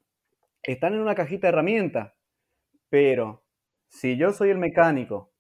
[0.64, 2.14] están en una cajita de herramientas,
[2.90, 3.45] pero
[3.90, 5.32] si yo soy el mecánico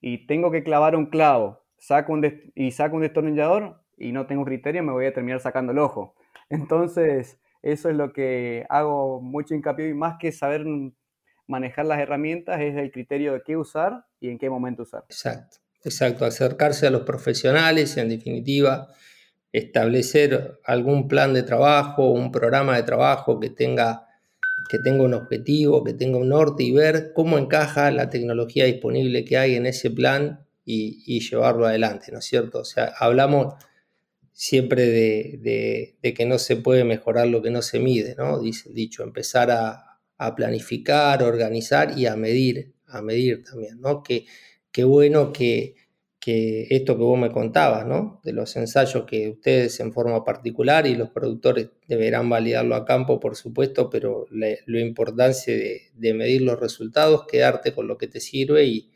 [0.00, 4.44] y tengo que clavar un clavo saco un y saco un destornillador y no tengo
[4.44, 6.14] criterio, me voy a terminar sacando el ojo.
[6.50, 10.64] Entonces, eso es lo que hago mucho hincapié y más que saber
[11.46, 15.04] manejar las herramientas es el criterio de qué usar y en qué momento usar.
[15.08, 18.88] Exacto, exacto, acercarse a los profesionales, en definitiva,
[19.52, 24.07] establecer algún plan de trabajo, un programa de trabajo que tenga
[24.68, 29.24] que tenga un objetivo, que tenga un norte y ver cómo encaja la tecnología disponible
[29.24, 32.60] que hay en ese plan y, llevarlo adelante, ¿no es cierto?
[32.60, 33.54] O sea, hablamos
[34.32, 38.38] siempre de, que no se puede mejorar lo que no se mide, ¿no?
[38.40, 39.84] Dice el dicho, empezar a,
[40.36, 44.02] planificar, organizar y a medir, a medir también, ¿no?
[44.02, 44.26] Que,
[44.72, 45.76] qué bueno que,
[46.28, 48.20] que esto que vos me contabas, ¿no?
[48.22, 53.18] De los ensayos que ustedes en forma particular y los productores deberán validarlo a campo,
[53.18, 58.66] por supuesto, pero lo importancia de, medir los resultados, quedarte con lo que te sirve
[58.66, 58.92] y,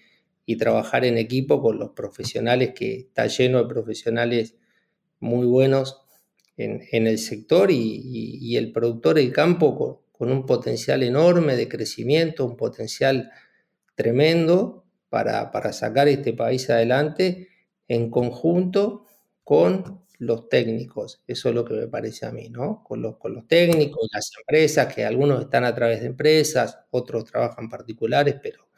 [0.58, 4.54] trabajar en equipo con los profesionales, que está lleno de profesionales
[5.18, 6.02] muy buenos
[6.58, 12.58] en, el sector y, el productor del campo con un potencial enorme de crecimiento, un
[12.58, 13.30] potencial
[13.94, 14.81] tremendo
[15.12, 17.48] para, sacar este país adelante
[17.86, 19.04] en conjunto
[19.44, 21.22] con los técnicos.
[21.26, 22.82] Eso es lo que me parece a mí, ¿no?
[22.82, 27.26] Con los, con los técnicos, las empresas, que algunos están a través de empresas, otros
[27.26, 28.68] trabajan particulares, pero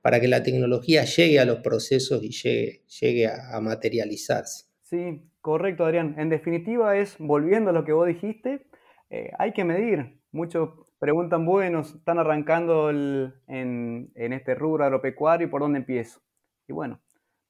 [0.00, 4.66] para que la tecnología llegue a los procesos y llegue, llegue a, materializarse.
[4.84, 6.14] Sí, correcto, Adrián.
[6.16, 8.68] En definitiva es, volviendo a lo que vos dijiste,
[9.10, 10.20] eh, hay que medir.
[10.30, 16.20] Mucho Preguntan, bueno, están arrancando en, este rubro agropecuario por dónde empiezo.
[16.68, 17.00] Y bueno,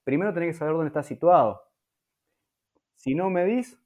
[0.05, 1.61] primero tenés que saber dónde estás situado.
[2.95, 3.79] Si no medís,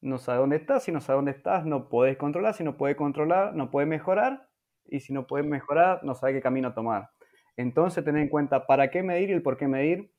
[0.00, 0.82] no sabes dónde estás.
[0.82, 2.54] Si no sabes dónde estás, no podés controlar.
[2.54, 4.48] Si no puedes controlar, no puedes mejorar.
[4.84, 7.10] Y si no puedes mejorar, no sabes qué camino tomar.
[7.56, 10.12] Entonces, tener en cuenta para qué medir y el por qué medir,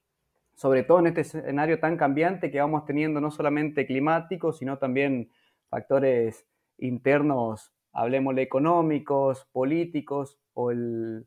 [0.53, 5.29] sobre todo en este escenario tan cambiante que vamos teniendo, no solamente climático, sino también
[5.69, 11.25] factores internos hablemosle económicos, políticos o el,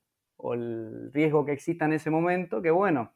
[1.13, 3.13] riesgo que exista en ese momento, que bueno,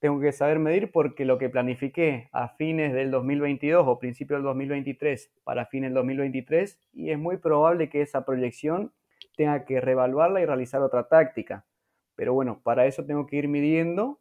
[0.00, 4.42] tengo que saber medir porque lo que planifiqué a fines del 2022 o principio del
[4.44, 8.92] 2023 para fines del 2023 y es muy probable que esa proyección
[9.36, 11.64] tenga que reevaluarla y realizar otra táctica.
[12.16, 14.18] Pero bueno, para eso tengo que ir midiendo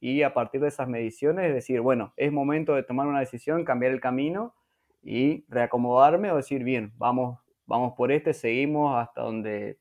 [0.00, 3.90] y a partir de esas mediciones decir, bueno, es momento de tomar una decisión, cambiar
[3.90, 4.54] el camino
[5.02, 9.78] y reacomodarme o decir, bien, vamos, vamos por este, seguimos hasta donde,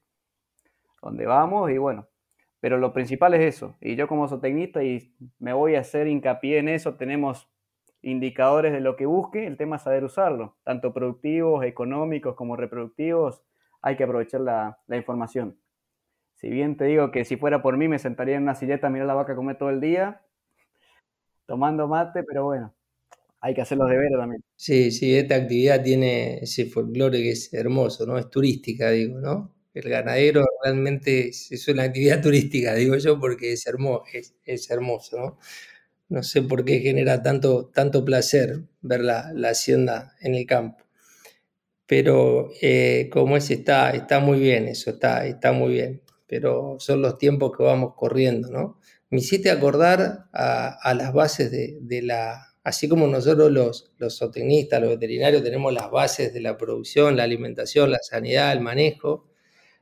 [1.01, 2.07] donde vamos y bueno,
[2.59, 3.75] pero lo principal es eso.
[3.81, 7.49] Y yo como zootecnista y me voy a hacer hincapié en eso, tenemos
[8.01, 13.43] indicadores de lo que busque, el tema es saber usarlo, tanto productivos, económicos como reproductivos,
[13.81, 15.57] hay que aprovechar la, información.
[16.35, 18.89] Si bien te digo que si fuera por mí me sentaría en una silleta a
[18.89, 20.21] mirar la vaca comer todo el día,
[21.45, 22.73] tomando mate, pero bueno,
[23.41, 24.43] hay que hacer los deberes también.
[24.55, 28.17] Sí, sí, esta actividad tiene ese folclore que es hermoso, ¿no?
[28.19, 29.55] Es turística, digo, ¿no?
[29.73, 34.03] El ganadero realmente es, una actividad turística, digo yo, porque es hermoso,
[34.45, 35.39] es, hermoso, ¿no?
[36.09, 40.85] No sé por qué genera tanto, tanto placer ver la, hacienda en el campo.
[41.87, 46.01] Pero eh, como es, está, está muy bien eso, está, está muy bien.
[46.27, 48.79] Pero son los tiempos que vamos corriendo, ¿no?
[49.09, 54.81] Me hiciste acordar a, las bases de, de la así como nosotros los, los zootecnistas,
[54.81, 59.27] los veterinarios, tenemos las bases de la producción, la alimentación, la sanidad, el manejo,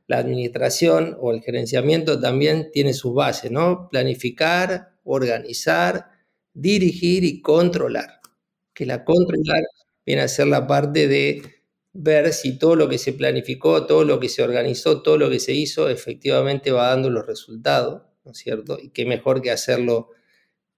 [0.06, 3.88] la administración o el gerenciamiento también tiene sus bases, ¿no?
[3.88, 6.10] Planificar, organizar,
[6.52, 8.20] dirigir y controlar.
[8.74, 9.62] Que la controlar
[10.04, 11.42] viene a ser la parte de
[11.92, 15.40] ver si todo lo que se planificó, todo lo que se organizó, todo lo que
[15.40, 18.78] se hizo, efectivamente va dando los resultados, ¿no es cierto?
[18.80, 20.10] Y qué mejor que hacerlo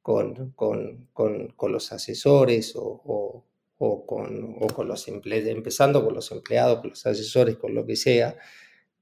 [0.03, 0.53] con,
[1.69, 3.45] los asesores o,
[3.79, 8.37] con, con, los empleados, empezando con los empleados, con los asesores, con lo que sea,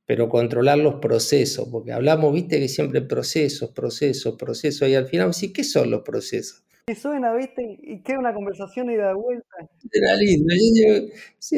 [0.07, 5.33] pero controlar los procesos, porque hablamos, viste, que siempre procesos, procesos, procesos, y al final,
[5.35, 6.65] sí, ¿qué son los procesos?
[6.89, 9.47] Y suena, viste, y queda una conversación y da vuelta.
[9.93, 10.53] Era lindo.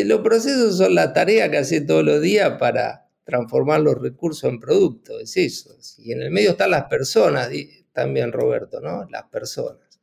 [0.04, 4.60] los procesos son la tarea que hace todos los días para transformar los recursos en
[4.60, 5.74] productos, es eso.
[5.98, 7.48] Y en el medio están las personas,
[7.92, 9.04] también, Roberto, ¿no?
[9.10, 10.00] Las personas.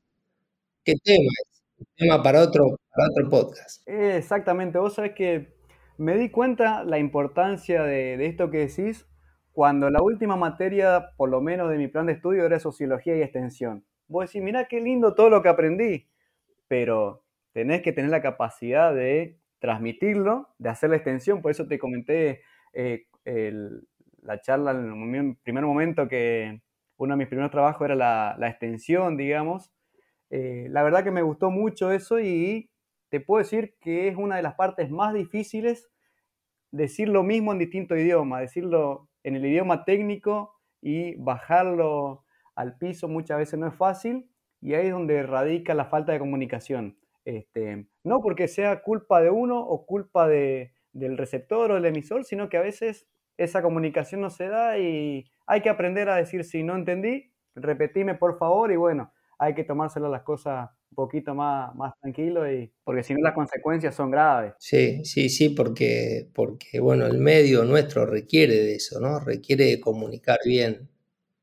[0.83, 1.63] ¿Qué tema es?
[1.79, 3.87] Un tema para otro, para otro podcast.
[3.87, 5.53] Exactamente, vos sabés que
[5.97, 9.05] me di cuenta la importancia de, esto que decís
[9.51, 13.21] cuando la última materia, por lo menos de mi plan de estudio, era sociología y
[13.21, 13.85] extensión.
[14.07, 16.07] Vos decís, mirá qué lindo todo lo que aprendí,
[16.69, 21.77] pero tenés que tener la capacidad de transmitirlo, de hacer la extensión, por eso te
[21.77, 23.07] comenté eh,
[24.21, 26.61] la charla en el primer momento que
[26.99, 29.71] uno de mis primeros trabajos era la, extensión, digamos.
[30.29, 32.69] Eh, la verdad que me gustó mucho eso y
[33.09, 35.89] te puedo decir que es una de las partes más difíciles
[36.71, 43.07] decir lo mismo en distinto idioma, decirlo en el idioma técnico y bajarlo al piso
[43.07, 44.29] muchas veces no es fácil
[44.61, 46.97] y ahí es donde radica la falta de comunicación.
[47.23, 52.25] Este, no porque sea culpa de uno o culpa de, del receptor o del emisor,
[52.25, 53.07] sino que a veces
[53.37, 58.13] esa comunicación no se da y hay que aprender a decir si no entendí, repetime
[58.13, 62.71] por favor y bueno, hay que tomárselo las cosas un poquito más, más tranquilo y
[62.83, 64.53] porque si no las consecuencias son graves.
[64.59, 69.19] Sí, sí, sí, porque, porque bueno, el medio nuestro requiere de eso, ¿no?
[69.19, 70.87] Requiere de comunicar bien,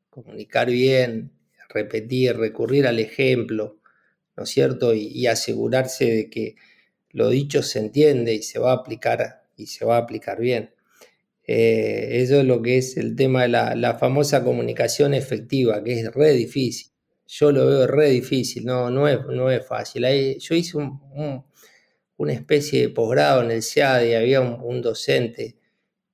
[0.08, 1.32] comunicar bien,
[1.68, 3.80] repetir, recurrir al ejemplo,
[4.36, 4.94] ¿no es cierto?
[4.94, 6.54] Y, asegurarse de que
[7.10, 10.75] lo dicho se entiende y se va a aplicar y se va a aplicar bien.
[11.46, 16.12] Eh, eso es lo que es el tema de la, famosa comunicación efectiva, que es
[16.12, 16.92] re difícil.
[17.26, 20.04] Yo lo veo re difícil, no, no, es, no es fácil.
[20.38, 20.78] yo hice
[22.16, 25.56] una especie de posgrado en el CIAD y había un, docente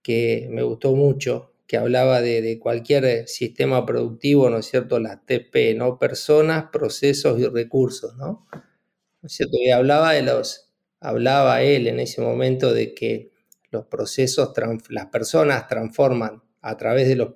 [0.03, 4.99] que me gustó mucho, que hablaba de, cualquier sistema productivo, ¿no es cierto?
[5.01, 5.99] La TP, ¿no?
[5.99, 8.47] Personas, procesos y recursos, ¿no?
[8.53, 9.57] ¿No es cierto?
[9.59, 13.32] Y hablaba de los, hablaba él en ese momento de que
[13.73, 14.53] los procesos,
[14.91, 17.31] las personas transforman a través de los,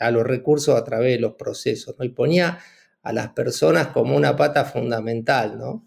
[0.00, 2.04] a los recursos a través de los procesos, ¿no?
[2.04, 2.58] Y ponía
[3.02, 5.86] a las personas como una pata fundamental, ¿no?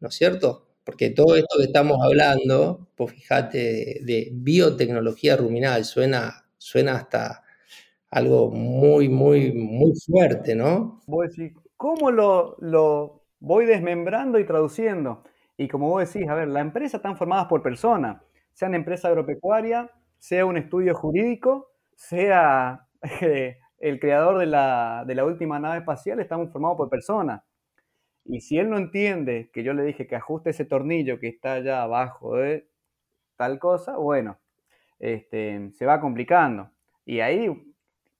[0.00, 0.68] ¿No es cierto?
[0.84, 7.42] Porque todo esto que estamos hablando, pues fíjate, de, biotecnología ruminal, suena, suena hasta
[8.10, 11.02] algo muy, muy, muy fuerte, ¿no?
[11.06, 15.24] Voy a ¿cómo lo, lo voy desmembrando y traduciendo?
[15.56, 18.22] Y como vos decís, a ver, la empresa están formadas por personas
[18.52, 22.86] sea una empresa agropecuaria, sea un estudio jurídico, sea
[23.20, 27.42] eh, el creador de la, última nave espacial, estamos formados por personas.
[28.24, 31.54] Y si él no entiende que yo le dije que ajuste ese tornillo que está
[31.54, 32.68] allá abajo de
[33.36, 34.38] tal cosa, bueno,
[35.00, 36.70] este, se va complicando.
[37.04, 37.50] Y ahí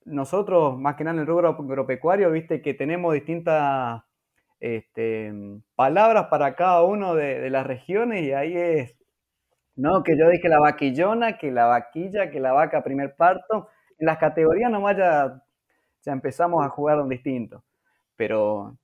[0.05, 4.03] nosotros, más que nada en el rubro agropecuario, viste que tenemos distintas
[4.59, 5.33] este,
[5.77, 6.83] palabras para cada
[7.15, 8.97] de, de, las regiones y ahí es
[9.77, 13.69] no, que yo dije la vaquillona, que la vaquilla, que la vaca primer parto.
[13.99, 15.43] En las categorías nomás ya,
[16.03, 17.65] ya empezamos a jugar un distinto.
[18.17, 18.77] Pero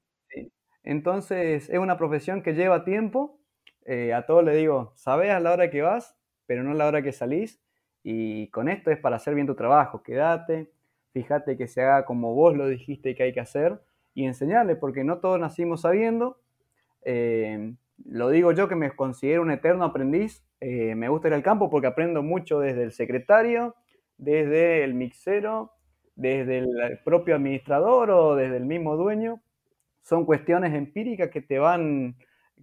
[0.82, 3.38] Entonces es una profesión que lleva tiempo.
[3.84, 6.16] Eh, a todos le digo, sabes a la hora que vas,
[6.46, 7.60] pero no a la hora que salís.
[8.02, 10.02] Y con esto es para hacer bien tu trabajo.
[10.02, 10.72] Quédate,
[11.12, 13.80] fíjate que se haga como vos lo dijiste que hay que hacer
[14.14, 16.40] y enseñarle, porque no todos nacimos sabiendo.
[17.04, 17.74] Eh,
[18.04, 20.44] lo digo yo que me considero un eterno aprendiz.
[20.60, 23.74] Eh, me gusta ir al campo porque aprendo mucho desde el secretario,
[24.16, 25.72] desde el mixero,
[26.16, 29.42] desde el propio administrador o desde el mismo dueño.
[30.02, 32.16] Son cuestiones empíricas que te van,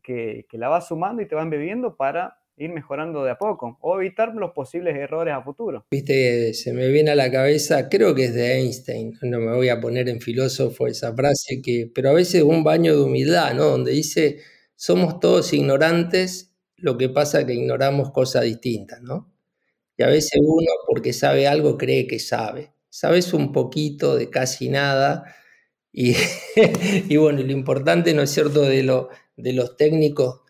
[0.03, 3.77] que, que la vas sumando y te van bebiendo para ir mejorando de a poco
[3.81, 5.85] o evitar los posibles errores a futuro.
[5.91, 9.69] Viste, se me viene a la cabeza, creo que es de Einstein, no me voy
[9.69, 13.65] a poner en filósofo esa frase, que, pero a veces un baño de humildad, ¿no?
[13.65, 14.39] Donde dice,
[14.75, 19.31] somos todos ignorantes, lo que pasa es que ignoramos cosas distintas, ¿no?
[19.97, 22.73] Y a veces uno, porque sabe algo, cree que sabe.
[22.89, 25.35] Sabes un poquito de casi nada.
[25.93, 30.41] Y, bueno, lo importante, ¿no es cierto?, de, lo, de los técnicos,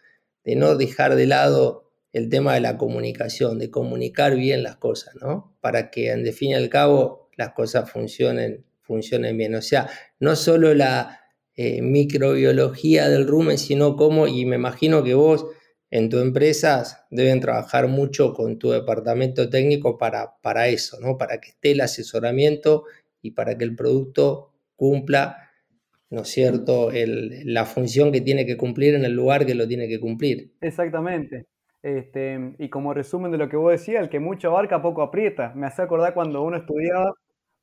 [0.43, 5.13] de no dejar de lado el tema de la comunicación, de comunicar bien las cosas,
[5.21, 5.55] ¿no?
[5.61, 9.53] Para que en fin y al cabo las cosas funcionen, funcionen bien.
[9.53, 11.21] O sea, no solo la
[11.55, 15.45] eh, microbiología del rumen, sino cómo, y me imagino que vos
[15.91, 21.17] en tu empresa deben trabajar mucho con tu departamento técnico para, para eso, ¿no?
[21.17, 22.83] Para que esté el asesoramiento
[23.21, 25.49] y para que el producto cumpla,
[26.09, 29.87] ¿no es cierto?, la función que tiene que cumplir en el lugar que lo tiene
[29.87, 30.51] que cumplir.
[30.61, 31.45] Exactamente.
[31.81, 35.53] Este, y como resumen de lo que vos decías, el que mucho abarca poco aprieta.
[35.55, 37.13] Me hace acordar cuando uno estudiaba,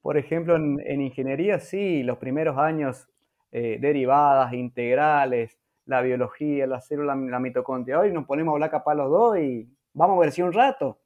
[0.01, 3.09] por ejemplo, en, ingeniería, sí, los primeros años,
[3.51, 7.99] eh, derivadas, integrales, la biología, la célula, la mitocondria.
[7.99, 10.99] Hoy nos ponemos a hablar capaz los dos y vamos a ver si un rato.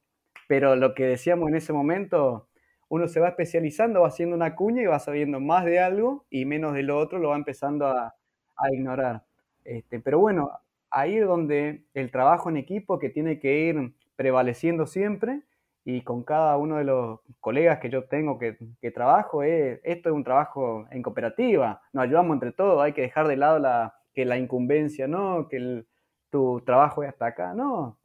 [0.49, 2.49] Pero lo que decíamos en ese momento,
[2.89, 6.45] uno se va especializando, va haciendo una cuña y va sabiendo más de algo y
[6.45, 8.15] menos de lo otro, lo va empezando a,
[8.57, 9.25] a ignorar.
[9.65, 10.51] Este, pero bueno,
[10.91, 15.43] ahí es donde el trabajo en equipo que tiene que ir prevaleciendo siempre
[15.85, 18.57] y con cada uno de los colegas que yo tengo que,
[18.91, 23.37] trabajo, esto es un trabajo en cooperativa, nos ayudamos entre todos, hay que dejar de
[23.37, 25.47] lado la, que la incumbencia, ¿no?
[25.47, 25.85] que
[26.31, 28.01] tu trabajo es hasta acá, no,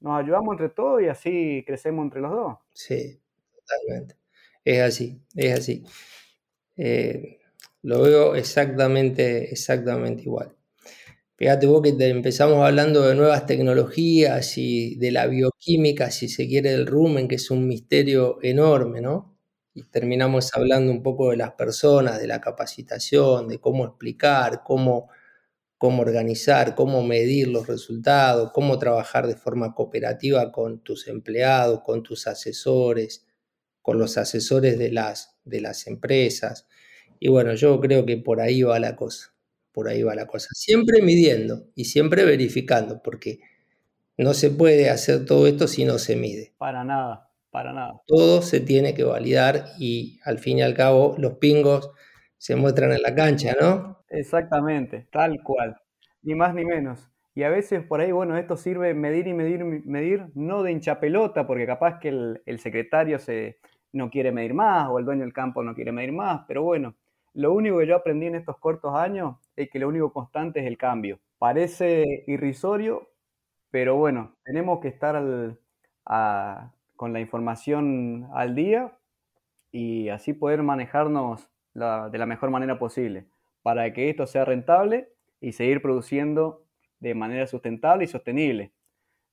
[0.00, 2.58] nos ayudamos entre todos y así crecemos entre los dos.
[2.74, 3.18] Sí,
[3.54, 4.16] totalmente,
[4.62, 5.84] es así, es así.
[6.76, 7.38] Eh,
[7.82, 10.54] lo veo exactamente, exactamente igual.
[11.36, 16.70] Fíjate vos que empezamos hablando de nuevas tecnologías y de la bioquímica, si se quiere,
[16.72, 19.38] del rumen, que es un misterio enorme, ¿no?
[19.74, 25.10] Y terminamos hablando un poco de las personas, de la capacitación, de cómo explicar, cómo,
[25.78, 32.02] cómo organizar, cómo medir los resultados, cómo trabajar de forma cooperativa con tus empleados, con
[32.02, 33.26] tus asesores,
[33.82, 36.66] con los asesores de las, de las empresas.
[37.20, 39.36] Y bueno, yo creo que por ahí va la cosa
[39.76, 40.48] por ahí va la cosa.
[40.54, 43.40] Siempre midiendo y siempre verificando, porque
[44.16, 46.54] no se puede hacer todo esto si no se mide.
[46.56, 48.00] Para nada, para nada.
[48.06, 51.90] Todo se tiene que validar y al fin y al cabo los pingos
[52.38, 54.04] se muestran en la cancha, ¿no?
[54.08, 55.76] Exactamente, tal cual,
[56.22, 57.10] ni más ni menos.
[57.34, 61.00] Y a veces por ahí, bueno, esto sirve medir y medir, medir, no de hincha
[61.00, 63.58] pelota, porque capaz que el, el secretario se,
[63.92, 66.94] no quiere medir más o el dueño del campo no quiere medir más, pero bueno,
[67.34, 70.66] lo único que yo aprendí en estos cortos años es que lo único constante es
[70.66, 71.18] el cambio.
[71.38, 73.10] Parece irrisorio,
[73.70, 75.16] pero bueno, tenemos que estar
[76.96, 78.96] con la información al día
[79.70, 83.26] y así poder manejarnos de la mejor manera posible
[83.62, 85.08] para que esto sea rentable
[85.40, 86.64] y seguir produciendo
[87.00, 88.72] de manera sustentable y sostenible.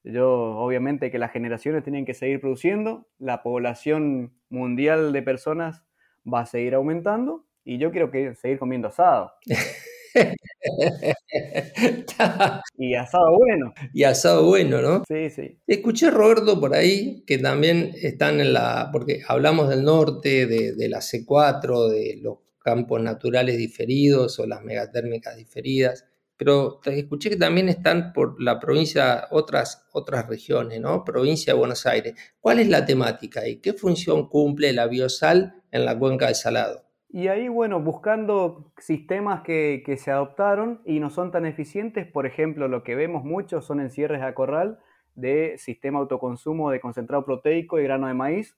[0.04, 5.84] Yo, obviamente que las generaciones tienen que seguir produciendo, la población mundial de personas
[6.32, 9.34] va a seguir aumentando y yo quiero que seguir comiendo asado.
[12.78, 13.74] y asado bueno.
[13.94, 15.04] Y asado bueno, ¿no?
[15.08, 15.60] Sí, sí.
[15.68, 21.00] Escuché Roberto por ahí que también están en la, porque hablamos del norte, de, la
[21.00, 26.06] C4, de los campos naturales diferidos o las megatérmicas diferidas,
[26.38, 31.04] pero escuché que también están por la provincia, otras, otras regiones, ¿no?
[31.04, 32.14] Provincia de Buenos Aires.
[32.40, 36.93] ¿Cuál es la temática y qué función cumple la biosal en la cuenca de Salado?
[37.16, 42.68] Y ahí, bueno, buscando sistemas que, se adoptaron y no son tan eficientes, por ejemplo,
[42.68, 44.80] lo que vemos mucho son encierres a corral
[45.14, 48.58] de sistema autoconsumo de concentrado proteico y grano de maíz,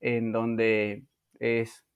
[0.00, 1.04] en donde
[1.38, 1.86] es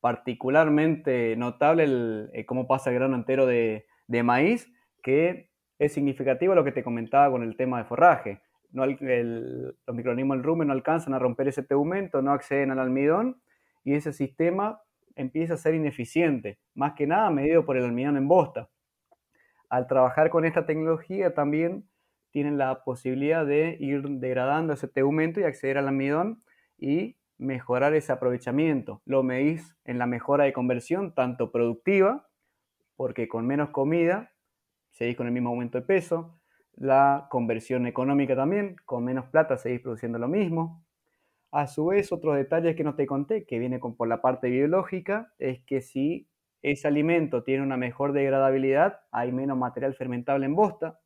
[0.00, 3.86] particularmente notable el, eh, cómo pasa el grano entero de,
[4.24, 4.68] maíz,
[5.00, 8.42] que es significativo lo que te comentaba con el tema de forraje.
[8.72, 13.40] No, los microorganismos del rumen no alcanzan a romper ese tegumento, no acceden al almidón
[13.84, 14.82] y ese sistema
[15.18, 18.70] empieza a ser ineficiente, más que nada medido por el almidón en bosta.
[19.68, 21.88] al trabajar con esta tecnología también
[22.30, 26.42] tienen la posibilidad de ir degradando ese tegumento y acceder al almidón
[26.78, 29.02] y mejorar ese aprovechamiento.
[29.04, 32.28] Lo medís en la mejora de conversión, tanto productiva,
[32.96, 34.32] porque con menos comida
[34.90, 36.40] seguís con el mismo aumento de peso,
[36.74, 40.84] la conversión económica también, con menos plata seguís produciendo lo mismo.
[41.50, 44.50] A su vez, otros detalles que no te conté, que viene con, por la parte
[44.50, 46.28] biológica, es que si
[46.62, 51.00] ese alimento tiene una mejor degradabilidad, hay menos material fermentable en bosta.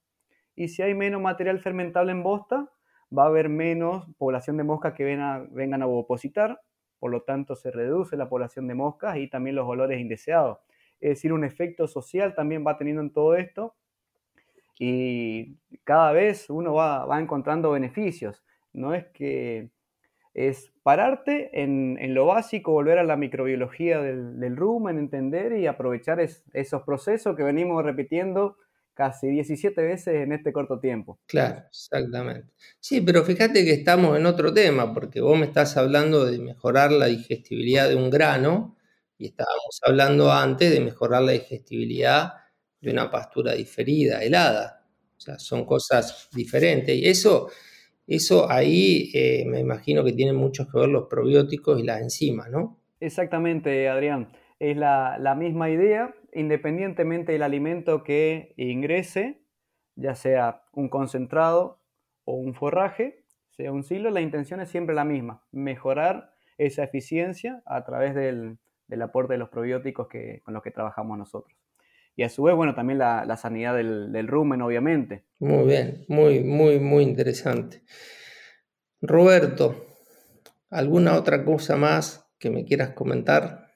[0.54, 2.70] Y si hay menos material fermentable en bosta,
[3.16, 6.60] va a haber menos población de moscas que vengan a opositar,
[6.98, 10.58] por lo tanto se reduce la población de moscas y también los olores indeseados.
[11.00, 13.74] Es decir, un efecto social también va teniendo en todo esto
[14.78, 18.44] y cada vez uno va, encontrando beneficios.
[18.72, 19.70] No es que
[20.34, 26.20] es pararte en, lo básico, volver a la microbiología del, del rumen, entender y aprovechar
[26.20, 28.56] esos procesos que venimos repitiendo
[28.94, 31.18] casi 17 veces en este corto tiempo.
[31.26, 32.52] Claro, exactamente.
[32.80, 36.92] Sí, pero fíjate que estamos en otro tema, porque vos me estás hablando de mejorar
[36.92, 38.76] la digestibilidad de un grano
[39.18, 42.34] y estábamos hablando antes de mejorar la digestibilidad
[42.80, 44.84] de una pastura diferida, helada.
[45.16, 46.94] O sea, son cosas diferentes.
[46.96, 47.48] Y eso,
[48.14, 52.50] eso ahí eh, me imagino que tienen mucho que ver los probióticos y las enzimas,
[52.50, 52.78] ¿no?
[53.00, 54.32] Exactamente, Adrián.
[54.58, 59.42] Es la, misma idea independientemente del alimento que ingrese,
[59.96, 61.80] ya sea un concentrado
[62.24, 67.62] o un forraje, sea un silo, la intención es siempre la misma, mejorar esa eficiencia
[67.66, 68.58] a través del,
[69.02, 71.61] aporte de los probióticos que, con los que trabajamos nosotros.
[72.14, 75.24] Y a su vez, bueno, también la, sanidad del, del, rumen, obviamente.
[75.38, 77.82] Muy bien, muy, muy, muy interesante.
[79.00, 79.86] Roberto,
[80.70, 83.68] ¿alguna otra cosa más que me quieras comentar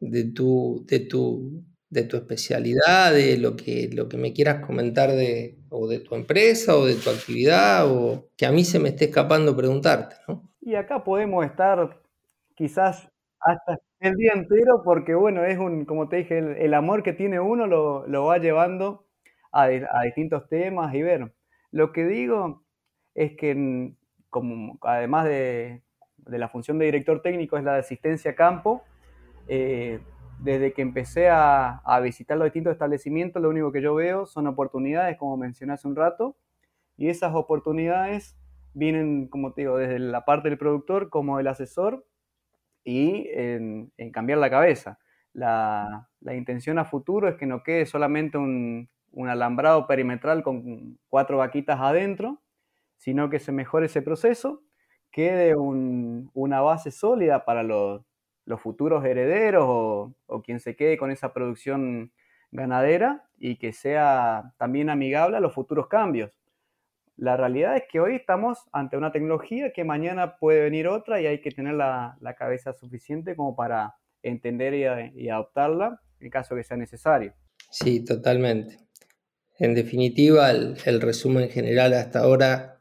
[0.00, 5.10] de tu, de tu de tu especialidad, de lo que, lo que me quieras comentar
[5.10, 8.90] de, o de tu empresa o de tu actividad, o que a mí se me
[8.90, 10.48] esté escapando preguntarte, ¿no?
[10.60, 12.00] Y acá podemos estar
[12.54, 13.08] quizás
[13.40, 17.38] hasta el día entero, porque bueno, es un, como te dije, el, amor que tiene
[17.38, 19.06] uno lo, va llevando
[19.52, 21.32] a, distintos temas y ver.
[21.70, 22.64] Lo que digo
[23.14, 23.92] es que
[24.30, 25.82] como, además de,
[26.26, 28.82] la función de director técnico es la de asistencia a campo,
[29.48, 30.00] eh,
[30.38, 35.18] desde que empecé a, visitar los distintos establecimientos, lo único que yo veo son oportunidades,
[35.18, 36.36] como mencioné hace un rato,
[36.96, 38.38] y esas oportunidades
[38.72, 42.06] vienen, como te digo, desde la parte del productor como del asesor
[42.84, 44.98] y en, cambiar la cabeza.
[45.32, 48.88] La, intención a futuro es que no quede solamente un,
[49.28, 52.40] alambrado perimetral con cuatro vaquitas adentro,
[52.96, 54.62] sino que se mejore ese proceso,
[55.10, 58.02] quede una base sólida para los,
[58.50, 62.12] los futuros herederos o, quien se quede con esa producción
[62.50, 66.39] ganadera y que sea también amigable a los futuros cambios.
[67.20, 71.26] La realidad es que hoy estamos ante una tecnología que mañana puede venir otra y
[71.26, 74.72] hay que tener la, cabeza suficiente como para entender
[75.14, 77.34] y, adoptarla en caso que sea necesario.
[77.70, 78.78] Sí, totalmente.
[79.58, 82.80] En definitiva, el, el resumen general hasta ahora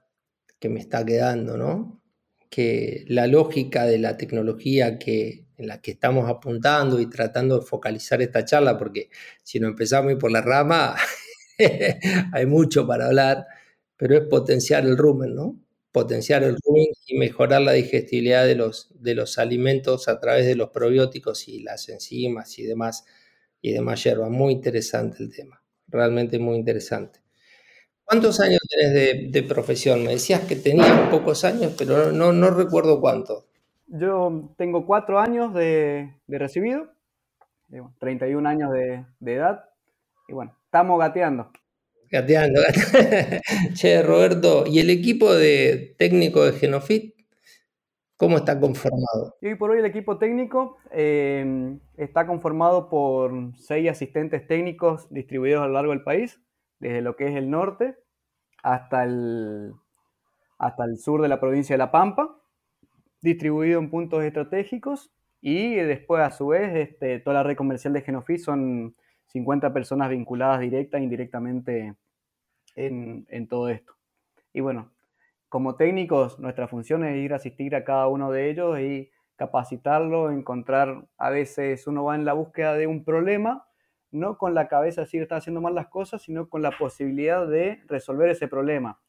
[0.58, 2.02] que me está quedando, ¿no?
[2.50, 8.22] Que la lógica de la tecnología en la que estamos apuntando y tratando de focalizar
[8.22, 9.10] esta charla, porque
[9.44, 10.96] si no empezamos por la rama,
[12.32, 13.46] hay mucho para hablar,
[14.00, 15.60] pero es potenciar el rumen, ¿no?
[15.92, 20.56] Potenciar el rumen y mejorar la digestibilidad de los, de los alimentos a través de
[20.56, 23.06] los probióticos y las enzimas y demás,
[23.62, 24.30] y demás hierbas.
[24.30, 27.20] Muy interesante el tema, realmente muy interesante.
[28.06, 30.06] ¿Cuántos años tenés de, profesión?
[30.06, 33.50] Me decías que tenías pocos años, pero no, no recuerdo cuántos.
[33.88, 36.88] Yo tengo cuatro años de, recibido,
[38.00, 39.66] 31 años de, edad,
[40.30, 41.52] y bueno, estamos gateando.
[42.12, 42.62] Gateando,
[43.74, 47.16] che, Roberto, ¿y el equipo de técnico de Genofit?
[48.18, 49.38] ¿Cómo está conformado?
[49.42, 55.68] hoy por hoy el equipo técnico eh, está conformado por seis asistentes técnicos distribuidos a
[55.68, 56.42] lo largo del país,
[56.80, 57.96] desde lo que es el norte
[58.64, 59.72] hasta el,
[60.58, 62.40] hasta el sur de la provincia de La Pampa
[63.22, 68.02] distribuido en puntos estratégicos y después a su vez este, toda la red comercial de
[68.02, 68.96] Genofit son
[69.30, 71.96] 50 personas vinculadas directa e indirectamente
[72.76, 73.94] en, todo esto.
[74.54, 74.92] Y bueno,
[75.50, 80.32] como técnicos nuestra función es ir a asistir a cada uno de ellos y capacitarlo,
[80.32, 83.66] encontrar, a veces uno va en la búsqueda de un problema,
[84.12, 87.82] no con la cabeza si está haciendo mal las cosas, sino con la posibilidad de
[87.88, 89.00] resolver ese problema.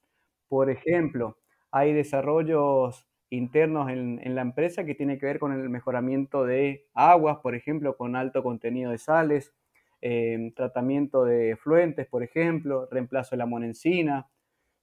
[0.49, 1.39] Por ejemplo,
[1.71, 7.39] hay desarrollos internos en, la empresa que tiene que ver con el mejoramiento de aguas,
[7.39, 9.55] por ejemplo, con alto contenido de sales,
[10.03, 14.29] eh, tratamiento de fluentes, por ejemplo, reemplazo de la monencina.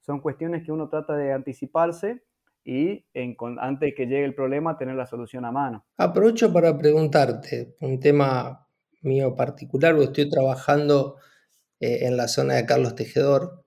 [0.00, 2.22] Son cuestiones que uno trata de anticiparse
[2.64, 3.06] y
[3.58, 5.86] antes de que llegue el problema tener la solución a mano.
[5.96, 8.68] Aprovecho para preguntarte un tema
[9.02, 11.16] mío particular, porque estoy trabajando
[11.80, 13.64] eh, en la zona de Carlos Tejedor.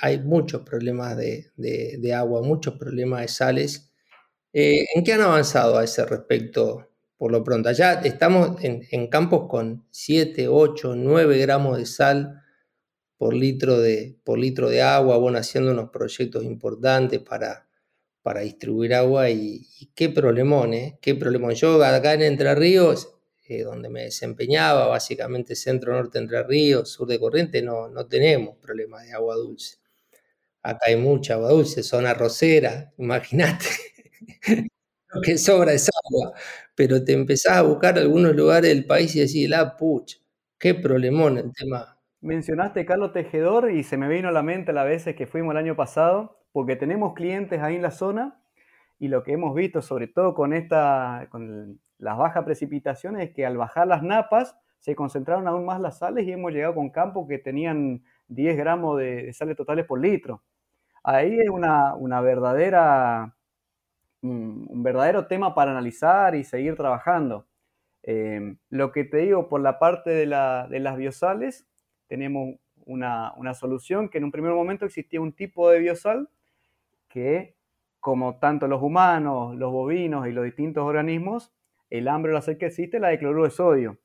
[0.00, 3.92] Hay muchos problemas de, agua, muchos problemas de sales.
[4.52, 6.88] Eh, ¿En qué han avanzado a ese respecto
[7.24, 7.70] por lo pronto?
[7.70, 12.42] Allá estamos en, campos con 7, 8, 9 gramos de sal
[13.16, 17.66] por litro de, por litro de agua, bueno, haciendo unos proyectos importantes para,
[18.20, 20.98] para distribuir agua y, qué problemón, ¿eh?
[21.00, 21.54] Qué problemón.
[21.54, 23.14] Yo acá en Entre Ríos,
[23.48, 29.06] eh, donde me desempeñaba, básicamente centro-norte Entre Ríos, sur de Corriente, no, no tenemos problemas
[29.06, 29.78] de agua dulce.
[30.62, 33.64] Acá hay mucha agua dulce, zona rosera, imagínate.
[35.14, 36.34] Lo que sobra es agua.
[36.74, 40.18] Pero te empezás a buscar algunos lugares del país y decís, la pucha,
[40.58, 41.98] qué problemón el tema.
[42.20, 45.58] Mencionaste Carlos Tejedor y se me vino a la mente las veces que fuimos el
[45.58, 48.40] año pasado porque tenemos clientes ahí en la zona
[48.98, 53.44] y lo que hemos visto, sobre todo con, esta, con las bajas precipitaciones, es que
[53.44, 57.26] al bajar las napas se concentraron aún más las sales y hemos llegado con campos
[57.28, 60.42] que tenían 10 gramos de, sales totales por litro.
[61.02, 63.33] Ahí es una, una verdadera,
[64.24, 67.46] un, verdadero tema para analizar y seguir trabajando.
[68.02, 71.66] Eh, lo que te digo, por la parte de, la, de las biosales,
[72.06, 72.56] tenemos
[72.86, 76.28] una, una, solución que en un primer momento existía un tipo de biosal
[77.08, 77.56] que,
[78.00, 81.52] como tanto los humanos, los bovinos y los distintos organismos,
[81.90, 83.98] el hambre o la sed que existe la de cloruro de sodio.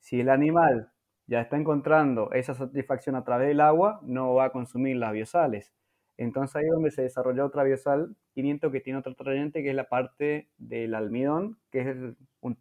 [0.00, 0.90] Si el animal
[1.26, 5.72] ya está encontrando esa satisfacción a través del agua, no va a consumir las biosales.
[6.18, 9.76] Entonces ahí es donde se desarrolló otra biosal 500 que tiene otro atrayente, que es
[9.76, 11.96] la parte del almidón, que es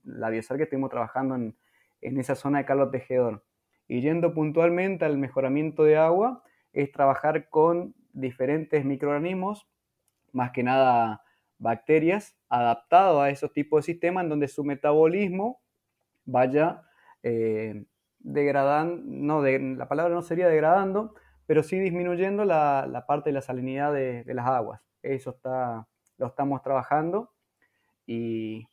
[0.03, 1.56] la biosal que estuvimos trabajando en,
[2.01, 3.43] en esa zona de Carlos Tejedor.
[3.88, 6.43] Y yendo puntualmente al mejoramiento de agua,
[6.74, 9.68] es trabajar con diferentes microorganismos
[10.36, 11.24] más que nada
[11.58, 15.62] bacterias, adaptado a esos tipos de sistemas en donde su metabolismo
[16.26, 16.84] vaya
[17.24, 17.86] eh,
[18.20, 21.16] degradando, no, la palabra no sería degradando,
[21.46, 24.82] pero sí disminuyendo la, parte de la salinidad de, las aguas.
[25.02, 25.88] Eso está,
[26.18, 27.32] lo estamos trabajando
[28.06, 28.68] y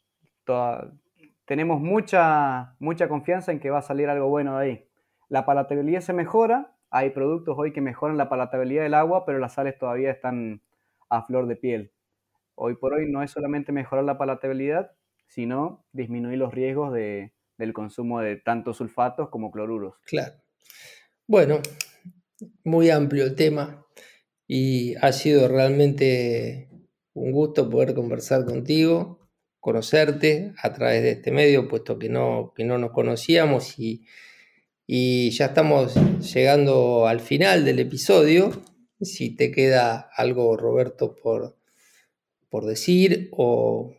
[1.44, 4.88] tenemos mucha, mucha confianza en que va a salir algo bueno de ahí.
[5.28, 9.54] La palatabilidad se mejora, hay productos hoy que mejoran la palatabilidad del agua, pero las
[9.54, 10.62] sales todavía están
[11.08, 11.92] a flor de piel.
[12.54, 14.92] Hoy por hoy no es solamente mejorar la palatabilidad,
[15.26, 19.94] sino disminuir los riesgos de, del consumo de tanto sulfatos como cloruros.
[20.04, 20.34] Claro.
[21.26, 21.60] Bueno,
[22.64, 23.86] muy amplio el tema
[24.46, 26.68] y ha sido realmente
[27.14, 29.28] un gusto poder conversar contigo,
[29.60, 34.06] conocerte a través de este medio, puesto que no, que no nos conocíamos y,
[34.86, 35.94] y ya estamos
[36.34, 38.62] llegando al final del episodio.
[39.00, 41.56] Si te queda algo, Roberto, por,
[42.48, 43.94] por decir o,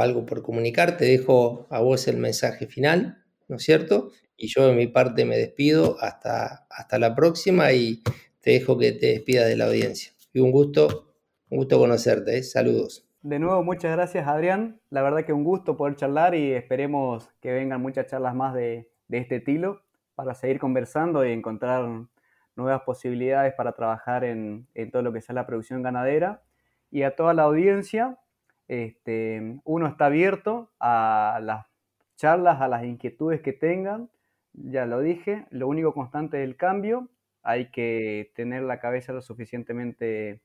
[0.00, 4.12] algo por comunicar, te dejo a vos el mensaje final, ¿no es cierto?
[4.38, 8.02] Y yo de mi parte me despido hasta, hasta la próxima y
[8.40, 10.12] te dejo que te despida de la audiencia.
[10.32, 11.12] Y un gusto,
[11.50, 12.42] un gusto conocerte, ¿eh?
[12.42, 13.06] saludos.
[13.20, 14.80] De nuevo, muchas gracias Adrián.
[14.88, 18.88] La verdad que un gusto poder charlar y esperemos que vengan muchas charlas más de,
[19.08, 19.82] de este estilo
[20.14, 22.06] para seguir conversando y encontrar
[22.58, 26.42] nuevas posibilidades para trabajar en, todo lo que sea la producción ganadera.
[26.90, 28.18] Y a toda la audiencia,
[28.66, 31.66] este, uno está abierto a las
[32.16, 34.10] charlas, a las inquietudes que tengan.
[34.52, 37.08] Ya lo dije, lo único constante es el cambio.
[37.42, 40.42] Hay que tener la cabeza lo suficientemente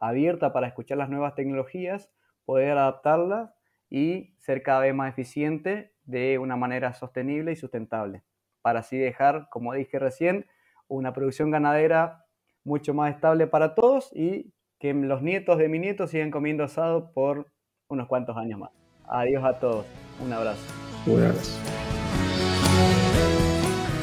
[0.00, 2.10] abierta para escuchar las nuevas tecnologías,
[2.44, 3.50] poder adaptarlas
[3.90, 8.22] y ser cada vez más eficiente de una manera sostenible y sustentable.
[8.62, 10.46] Para así dejar, como dije recién,
[10.88, 12.24] una producción ganadera
[12.64, 17.12] mucho más estable para todos y que los nietos de mi nieto sigan comiendo asado
[17.12, 17.50] por
[17.88, 18.70] unos cuantos años más.
[19.06, 19.86] Adiós a todos.
[20.22, 20.62] Un abrazo.
[21.06, 21.87] Un abrazo.